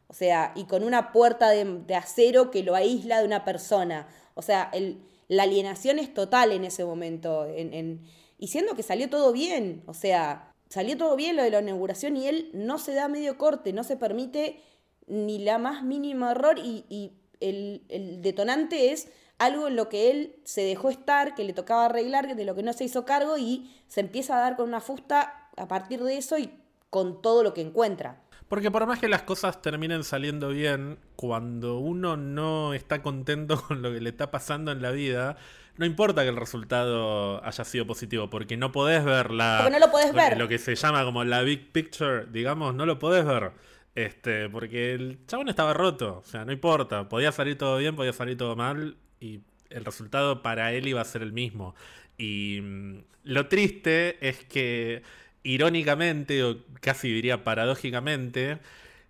[0.09, 4.09] O sea, y con una puerta de, acero que lo aísla de una persona.
[4.35, 7.47] O sea, el, la alienación es total en ese momento.
[7.47, 8.03] En,
[8.39, 9.85] y siendo que salió todo bien.
[9.87, 13.39] O sea, salió todo bien lo de la inauguración y él no se da medio
[13.39, 14.61] corte, no se permite
[15.07, 19.09] ni la más mínimo error y, el detonante es
[19.45, 22.63] algo en lo que él se dejó estar, que le tocaba arreglar, de lo que
[22.63, 26.17] no se hizo cargo y se empieza a dar con una fusta a partir de
[26.17, 26.51] eso y
[26.91, 28.21] con todo lo que encuentra.
[28.49, 33.83] Porque por más que las cosas terminen saliendo bien, cuando uno no está contento con
[33.83, 35.37] lo que le está pasando en la vida,
[35.77, 39.61] no importa que el resultado haya sido positivo, porque no podés ver la.
[39.63, 40.39] Porque no lo podés ver.
[40.39, 43.53] Lo que se llama como la big picture, digamos, no lo podés ver.
[43.95, 46.19] Este, porque el chabón estaba roto.
[46.19, 47.09] O sea, no importa.
[47.09, 48.97] Podía salir todo bien, podía salir todo mal.
[49.23, 51.75] Y el resultado para él iba a ser el mismo.
[52.19, 55.03] Y mm, lo triste es que,
[55.45, 58.59] irónicamente, o casi diría paradójicamente,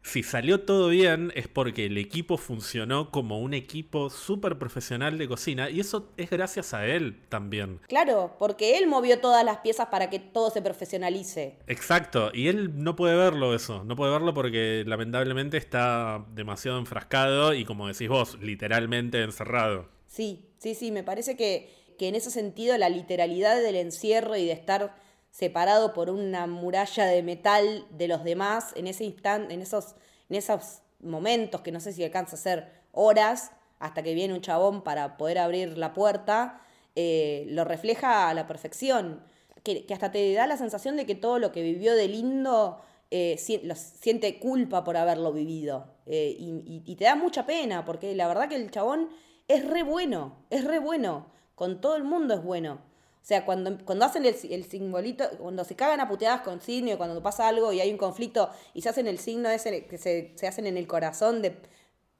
[0.02, 5.28] si salió todo bien es porque el equipo funcionó como un equipo súper profesional de
[5.28, 5.70] cocina.
[5.70, 7.80] Y eso es gracias a él también.
[7.88, 11.56] Claro, porque él movió todas las piezas para que todo se profesionalice.
[11.68, 17.54] Exacto, y él no puede verlo eso, no puede verlo porque lamentablemente está demasiado enfrascado
[17.54, 19.86] y como decís vos, literalmente encerrado.
[20.12, 24.44] Sí, sí, sí, me parece que, que en ese sentido la literalidad del encierro y
[24.44, 24.94] de estar
[25.30, 29.94] separado por una muralla de metal de los demás en ese instante, en esos,
[30.28, 34.42] en esos momentos, que no sé si alcanza a ser horas, hasta que viene un
[34.42, 36.60] chabón para poder abrir la puerta,
[36.94, 39.24] eh, lo refleja a la perfección.
[39.62, 43.38] Que, hasta te da la sensación de que todo lo que vivió de lindo eh,
[43.38, 45.86] siente culpa por haberlo vivido.
[46.04, 49.08] Eh, y, y, te da mucha pena, porque la verdad que el chabón
[49.48, 51.26] es re bueno, es re bueno.
[51.54, 52.80] Con todo el mundo es bueno.
[53.22, 56.96] O sea, cuando, cuando hacen el, el, simbolito, cuando se cagan a puteadas con signo,
[56.96, 60.32] cuando pasa algo y hay un conflicto y se hacen el signo ese que se,
[60.34, 61.56] se hacen en el corazón de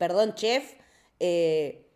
[0.03, 0.75] perdón, chef,
[1.20, 1.89] eh,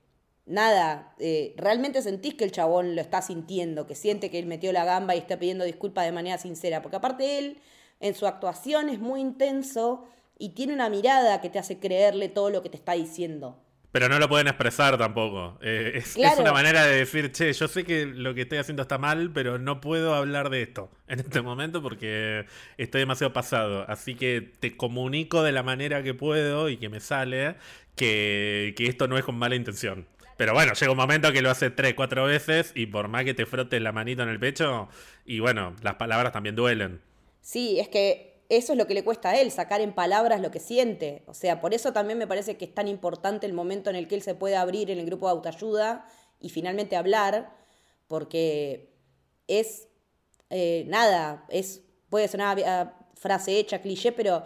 [0.47, 4.72] nada, eh, realmente sentís que el chabón lo está sintiendo, que siente que él metió
[4.72, 7.59] la gamba y está pidiendo disculpas de manera sincera, porque aparte él
[7.99, 10.05] en su actuación es muy intenso
[10.39, 13.59] y tiene una mirada que te hace creerle todo lo que te está diciendo.
[13.93, 15.59] Pero no lo pueden expresar tampoco.
[15.62, 18.99] Eh, es, una manera de decir, che, yo sé que lo que estoy haciendo está
[18.99, 23.84] mal, pero no puedo hablar de esto en este momento porque estoy demasiado pasado.
[23.89, 27.57] Así que te comunico de la manera que puedo y que me sale
[27.95, 30.07] que, que esto no es con mala intención.
[30.37, 33.32] Pero bueno, llega un momento que lo hace tres, cuatro veces y por más que
[33.32, 34.89] te frotes la manito en el pecho,
[35.24, 37.01] y bueno, las palabras también duelen.
[37.41, 40.51] Sí, es que eso es lo que le cuesta a él, sacar en palabras lo
[40.51, 41.24] que siente.
[41.26, 44.09] O sea, por eso también me parece que es tan importante el momento en el
[44.09, 46.07] que él se puede abrir en el grupo de autoayuda
[46.40, 47.57] y finalmente hablar,
[48.09, 48.94] porque
[49.49, 49.88] es
[50.51, 54.44] eh, nada, es puede una frase hecha, cliché, pero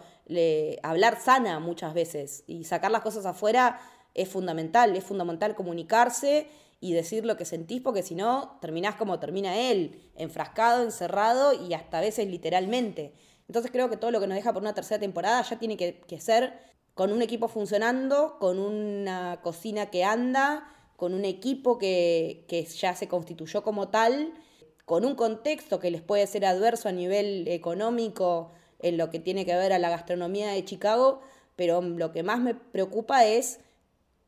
[0.83, 3.81] hablar sana muchas veces y sacar las cosas afuera
[4.15, 6.47] es fundamental, es fundamental comunicarse
[6.81, 11.75] y decir lo que sentís, porque si no, terminás como termina él, enfrascado, encerrado y
[11.75, 13.13] hasta a veces literalmente.
[13.51, 16.21] Entonces creo que todo lo que nos deja por una tercera temporada ya tiene que,
[16.21, 16.57] ser
[16.95, 22.47] con un equipo funcionando, con una cocina que anda, con un equipo que,
[22.79, 24.33] ya se constituyó como tal,
[24.85, 29.45] con un contexto que les puede ser adverso a nivel económico en lo que tiene
[29.45, 31.21] que ver a la gastronomía de Chicago,
[31.57, 33.59] pero lo que más me preocupa es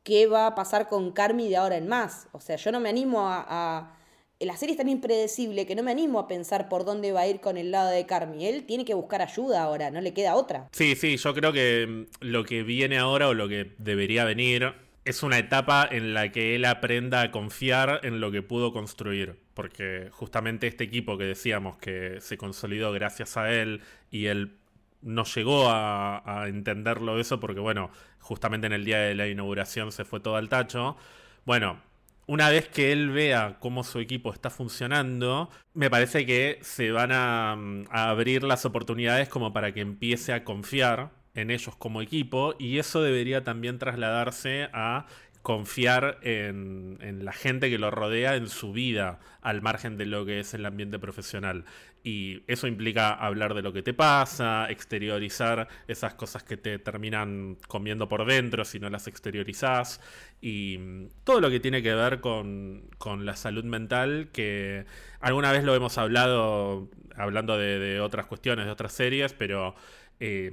[0.02, 2.26] qué va a pasar con Carmi de ahora en más.
[2.32, 4.01] O sea, yo no me animo a
[4.45, 7.26] la serie es tan impredecible que no me animo a pensar por dónde va a
[7.26, 8.47] ir con el lado de Carmi.
[8.47, 10.68] Él tiene que buscar ayuda ahora, no le queda otra.
[10.72, 14.74] Sí, sí, yo creo que mm, lo que viene ahora o lo que debería venir
[15.05, 19.36] es una etapa en la que él aprenda a confiar en lo que pudo construir.
[19.55, 24.57] Porque justamente este equipo que decíamos que se consolidó gracias a él y él
[25.03, 27.90] no llegó a, entenderlo eso porque, bueno,
[28.20, 30.97] justamente en el día de la inauguración se fue todo al tacho.
[31.45, 31.80] Bueno,
[32.26, 37.10] una vez que él vea cómo su equipo está funcionando, me parece que se van
[37.12, 37.56] a,
[37.90, 43.02] abrir las oportunidades como para que empiece a confiar en ellos como equipo y eso
[43.02, 45.06] debería también trasladarse a
[45.43, 50.40] confiar en, la gente que lo rodea en su vida, al margen de lo que
[50.40, 51.64] es el ambiente profesional.
[52.05, 57.57] Y eso implica hablar de lo que te pasa, exteriorizar esas cosas que te terminan
[57.68, 60.01] comiendo por dentro si no las exteriorizás.
[60.40, 62.88] Y mm, todo lo que tiene que ver con,
[63.20, 64.86] la salud mental, que
[65.20, 69.74] alguna vez lo hemos hablado, hablando de, otras cuestiones, de otras series, pero
[70.20, 70.53] eh,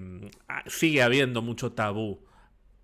[0.66, 2.29] sigue habiendo mucho tabú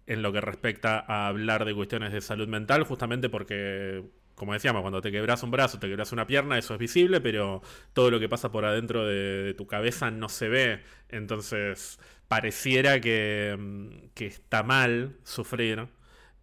[0.07, 4.03] en lo que respecta a hablar de cuestiones de salud mental, justamente porque,
[4.35, 7.61] como decíamos, cuando te quebras un brazo, te quebras una pierna, eso es visible, pero
[7.93, 10.83] todo lo que pasa por adentro de, tu cabeza no se ve.
[11.09, 15.87] Entonces, pareciera que, que está mal sufrir,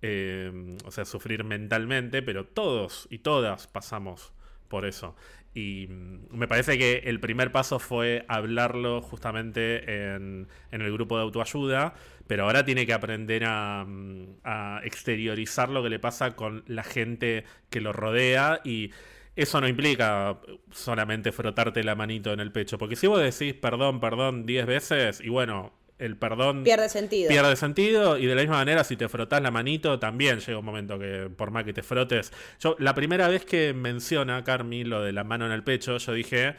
[0.03, 4.33] eh, o sea, sufrir mentalmente, pero todos y todas pasamos
[4.69, 5.15] por eso.
[5.55, 11.23] Y mm, me parece que el primer paso fue hablarlo justamente en, el grupo de
[11.25, 11.95] autoayuda,
[12.27, 17.45] pero ahora tiene que aprender mm, a, exteriorizar lo que le pasa con la gente
[17.71, 18.91] que lo rodea y
[19.37, 20.39] eso no implica
[20.71, 25.21] solamente frotarte la manito en el pecho, porque si vos decís perdón, perdón 10 veces
[25.23, 25.73] y bueno,
[26.03, 27.29] el perdón pierde sentido.
[27.29, 30.65] Pierde sentido y de la misma manera si te frotas la manito también llega un
[30.65, 32.33] momento que por más que te frotes.
[32.61, 36.13] Yo la primera vez que menciona Carmi lo de la mano en el pecho, yo
[36.13, 36.57] dije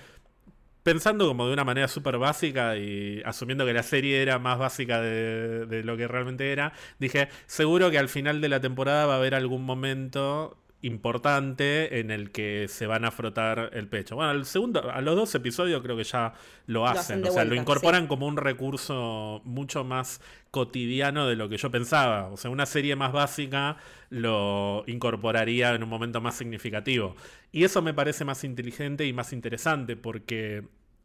[0.83, 5.01] pensando como de una manera súper básica y asumiendo que la serie era más básica
[5.01, 9.13] de, de, lo que realmente era, dije, seguro que al final de la temporada va
[9.13, 14.15] a haber algún momento importante en el que se van a frotar el pecho.
[14.15, 16.33] Bueno, al segundo, a los dos episodios creo que ya
[16.67, 20.21] lo hacen, o sea, lo incorporan como un recurso mucho más
[20.51, 22.27] cotidiano de lo que yo pensaba.
[22.27, 23.77] O sea, una serie más básica
[24.09, 27.15] lo incorporaría en un momento más significativo.
[27.53, 30.63] Y eso me parece más inteligente y más interesante porque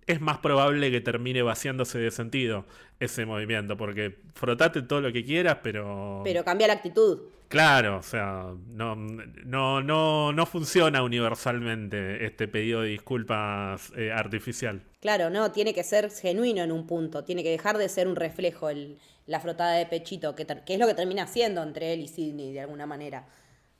[0.09, 2.64] es más probable que termine vaciándose de sentido
[2.98, 6.22] ese movimiento, porque frotate todo lo que quieras, pero...
[6.24, 7.20] Pero cambia la actitud.
[7.48, 14.82] Claro, o sea, no, no, no, no funciona universalmente este pedido de disculpas eh, artificial.
[15.00, 18.16] Claro, no, tiene que ser genuino en un punto, tiene que dejar de ser un
[18.16, 22.00] reflejo el, la frotada de pechito, que, que, es lo que termina siendo entre él
[22.00, 23.26] y Sidney de alguna manera.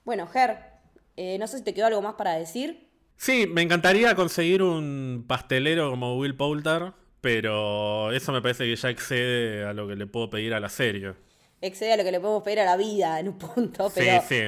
[0.05, 0.59] Bueno, Ger,
[1.17, 2.88] eh, no sé si te quedó algo más para decir.
[3.19, 8.91] Sí, me encantaría conseguir un pastelero como Will Poulter, pero eso me parece que ya
[8.91, 11.15] excede a lo que le puedo pedir a la serie.
[11.61, 14.23] Excede a lo que le podemos pedir a la vida en un punto, pero...
[14.23, 14.43] Sí, sí.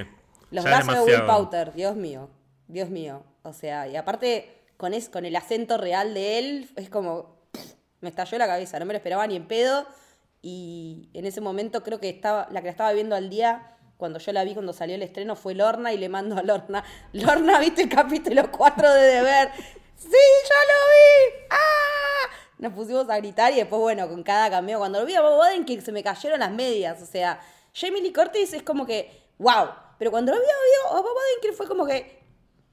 [0.53, 2.31] Los brazos de Will Poulter, Dios mío,
[2.68, 3.25] Dios mío.
[3.43, 7.41] O sea, y aparte con, es, con el acento real de él, es como,
[8.01, 9.85] me estalló la cabeza, no me lo esperaba ni en pedo.
[10.43, 14.18] Y en ese momento creo que estaba, la que la estaba viendo al día, cuando
[14.18, 16.82] yo la vi cuando salió el estreno, fue Lorna y le mando a Lorna,
[17.12, 19.51] Lorna, ¿viste el capítulo 4 de Deber?
[19.96, 21.44] ¡Sí, yo lo vi!
[21.51, 22.30] ¡Ah!
[22.59, 25.40] Nos pusimos a gritar y después, bueno, con cada cameo, cuando lo vi a Bob
[25.64, 27.40] que se me cayeron las medias, o sea,
[27.72, 31.68] Jamie Lee Curtis es como que, wow, pero cuando lo vi a Bob Odenkirk fue
[31.68, 32.20] como que,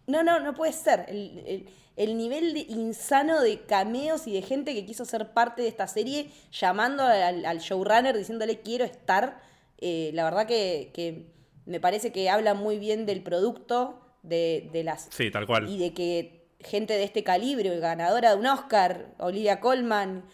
[0.08, 1.06] no, no, no puede ser.
[1.10, 5.88] El, nivel de insano de cameos y de gente que quiso ser parte de esta
[5.88, 9.42] serie, llamando al, showrunner, diciéndole quiero estar.
[9.78, 11.28] Eh, la verdad que,
[11.66, 15.08] me parece que habla muy bien del producto, de, las...
[15.12, 15.70] Sí, tal cual.
[15.70, 20.26] Y de que gente de este calibre, ganadora de un Oscar, Olivia Colman,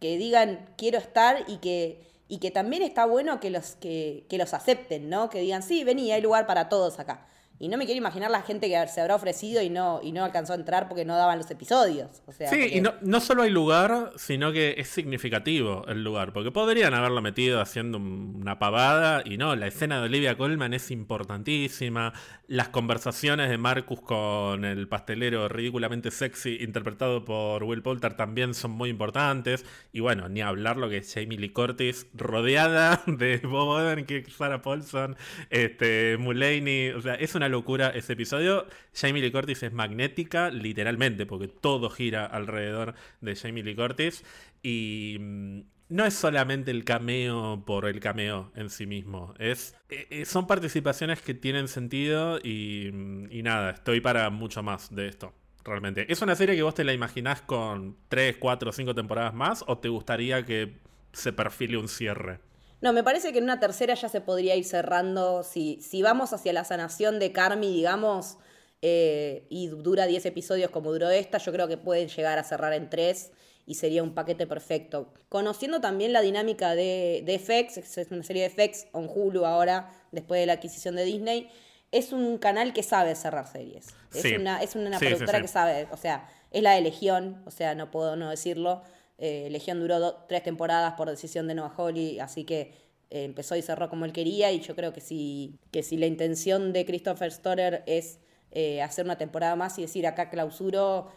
[0.00, 4.38] que digan quiero estar y que, y que también está bueno que los, que, que
[4.38, 5.28] los acepten, ¿no?
[5.30, 7.26] Que digan, sí, vení, hay lugar para todos acá.
[7.58, 10.24] Y no me quiero imaginar la gente que se habrá ofrecido y no, y no
[10.24, 12.22] alcanzó a entrar porque no daban los episodios.
[12.26, 16.34] O sea, sí, y no, no, solo hay lugar, sino que es significativo el lugar.
[16.34, 20.90] Porque podrían haberlo metido haciendo una pavada y no, la escena de Olivia Colman es
[20.90, 22.12] importantísima.
[22.46, 28.72] Las conversaciones de Marcus con el pastelero ridículamente sexy interpretado por Will Poulter también son
[28.72, 29.64] muy importantes.
[29.92, 34.60] Y bueno, ni hablar lo que es Jamie Lee Curtis rodeada de Bob Odenkirk, Sarah
[34.60, 35.16] Paulson,
[35.48, 36.90] este, Mulaney.
[36.90, 38.66] O sea, es una locura ese episodio.
[38.94, 44.24] Jamie Lee Curtis es magnética, literalmente, porque todo gira alrededor de Jamie Lee Curtis.
[44.62, 49.34] Y mm, no es solamente el cameo por el cameo en sí mismo.
[49.38, 54.62] Es, eh, eh, son participaciones que tienen sentido y, mm, y nada, estoy para mucho
[54.62, 55.32] más de esto
[55.64, 56.10] realmente.
[56.10, 59.78] ¿Es una serie que vos te la imaginás con 3, 4, 5 temporadas más o
[59.78, 60.76] te gustaría que
[61.12, 62.40] se perfile un cierre?
[62.86, 65.42] No, me parece que en una tercera ya se podría ir cerrando.
[65.42, 68.38] Si, si vamos hacia la sanación de Carmi, digamos,
[68.80, 72.72] eh, y dura 10 episodios como duró esta, yo creo que pueden llegar a cerrar
[72.74, 73.32] en 3
[73.66, 75.12] y sería un paquete perfecto.
[75.28, 79.90] Conociendo también la dinámica de, de FX, es una serie de FX on Hulu ahora,
[80.12, 81.50] después de la adquisición de Disney,
[81.90, 83.88] es un canal que sabe cerrar series.
[84.14, 87.74] Es una, es una productora que sabe, o sea, es la de Legión, o sea,
[87.74, 88.84] no puedo no decirlo.
[89.18, 92.72] Eh, Legión duró tres temporadas por decisión de Noah Holly, así que
[93.10, 94.52] eh, empezó y cerró como él quería.
[94.52, 98.18] Y yo creo que si, que si la intención de Christopher Storer es
[98.52, 101.10] eh, hacer una temporada más y decir acá clausuro,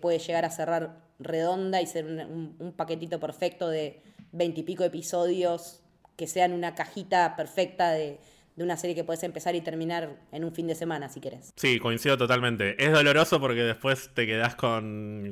[0.00, 5.82] puede llegar a cerrar redonda y ser un, un paquetito perfecto de veintipico episodios
[6.16, 8.18] que sean una cajita perfecta de,
[8.56, 11.52] de una serie que puedes empezar y terminar en un fin de semana, si querés.
[11.56, 12.82] Sí, coincido totalmente.
[12.82, 14.76] Es doloroso porque después te quedás con,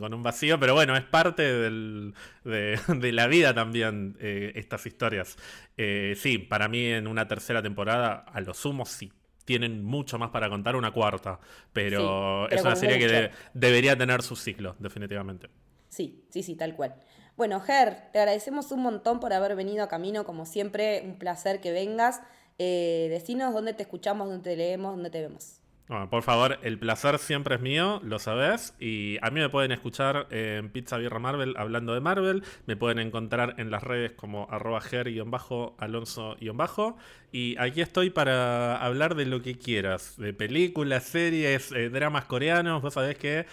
[0.02, 2.14] un vacío, pero bueno, es parte del,
[2.44, 5.36] de, la vida también eh, estas historias.
[5.76, 9.12] Eh, sí, para mí en una tercera temporada, a lo sumo sí.
[9.44, 11.40] Tienen mucho más para contar, una cuarta,
[11.72, 15.48] pero, es una serie que debería tener su ciclo, definitivamente.
[15.88, 16.94] Sí, sí, sí, tal cual.
[17.36, 21.60] Bueno, Ger, te agradecemos un montón por haber venido a Camino, como siempre, un placer
[21.60, 22.20] que vengas.
[22.62, 25.62] Eh, decinos dónde te escuchamos, dónde te leemos, dónde te vemos.
[26.10, 28.74] por favor, el placer siempre es mío, lo sabes.
[28.78, 32.44] Y a mí me pueden escuchar en Pizza Birra Marvel hablando de Marvel.
[32.66, 36.98] Me pueden encontrar en las redes como arroba ger-alonso-bajo.
[37.32, 40.18] Y aquí estoy para hablar de lo que quieras.
[40.18, 42.82] De películas, series, eh, dramas coreanos.
[42.82, 43.46] Vos sabés que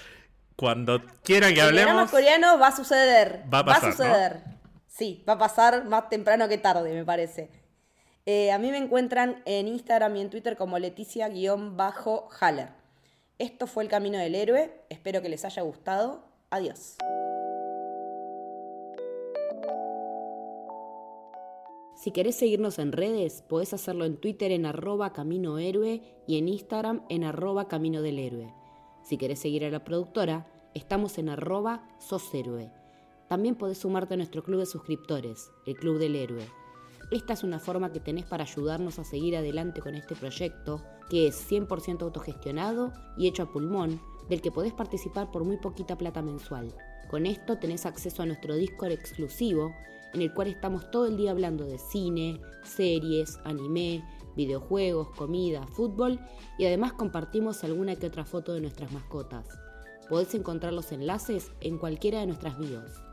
[0.57, 1.93] cuando quieran que hablemos...
[1.93, 3.43] Dramas coreanos va a suceder.
[3.53, 3.83] Va a pasar.
[3.83, 4.43] Va a suceder.
[4.85, 7.66] Sí, va a pasar más temprano que tarde, me parece.
[8.29, 12.69] Eh, a mí me encuentran en Instagram y en Twitter como Leticia-Haller.
[13.39, 14.81] Esto fue El Camino del Héroe.
[14.89, 16.25] Espero que les haya gustado.
[16.49, 16.97] Adiós.
[21.95, 26.49] Si querés seguirnos en redes, podés hacerlo en Twitter en arroba Camino Héroe y en
[26.49, 28.53] Instagram en arroba Camino del Héroe.
[29.03, 32.73] Si querés seguir a la productora, estamos en arroba Sos Héroe.
[33.29, 36.66] También podés sumarte a nuestro club de suscriptores, el Club del Héroe
[37.09, 41.27] esta es una forma que tenés para ayudarnos a seguir adelante con este proyecto, que
[41.27, 46.21] es 100% autogestionado y hecho a pulmón, del que podés participar por muy poquita plata
[46.21, 46.73] mensual.
[47.09, 49.73] Con esto tenés acceso a nuestro Discord exclusivo,
[50.13, 54.03] en el cual estamos todo el día hablando de cine, series, anime,
[54.35, 56.19] videojuegos, comida, fútbol
[56.57, 59.47] y además compartimos alguna que otra foto de nuestras mascotas.
[60.09, 63.06] Podés encontrar los enlaces en cualquiera de nuestras bios.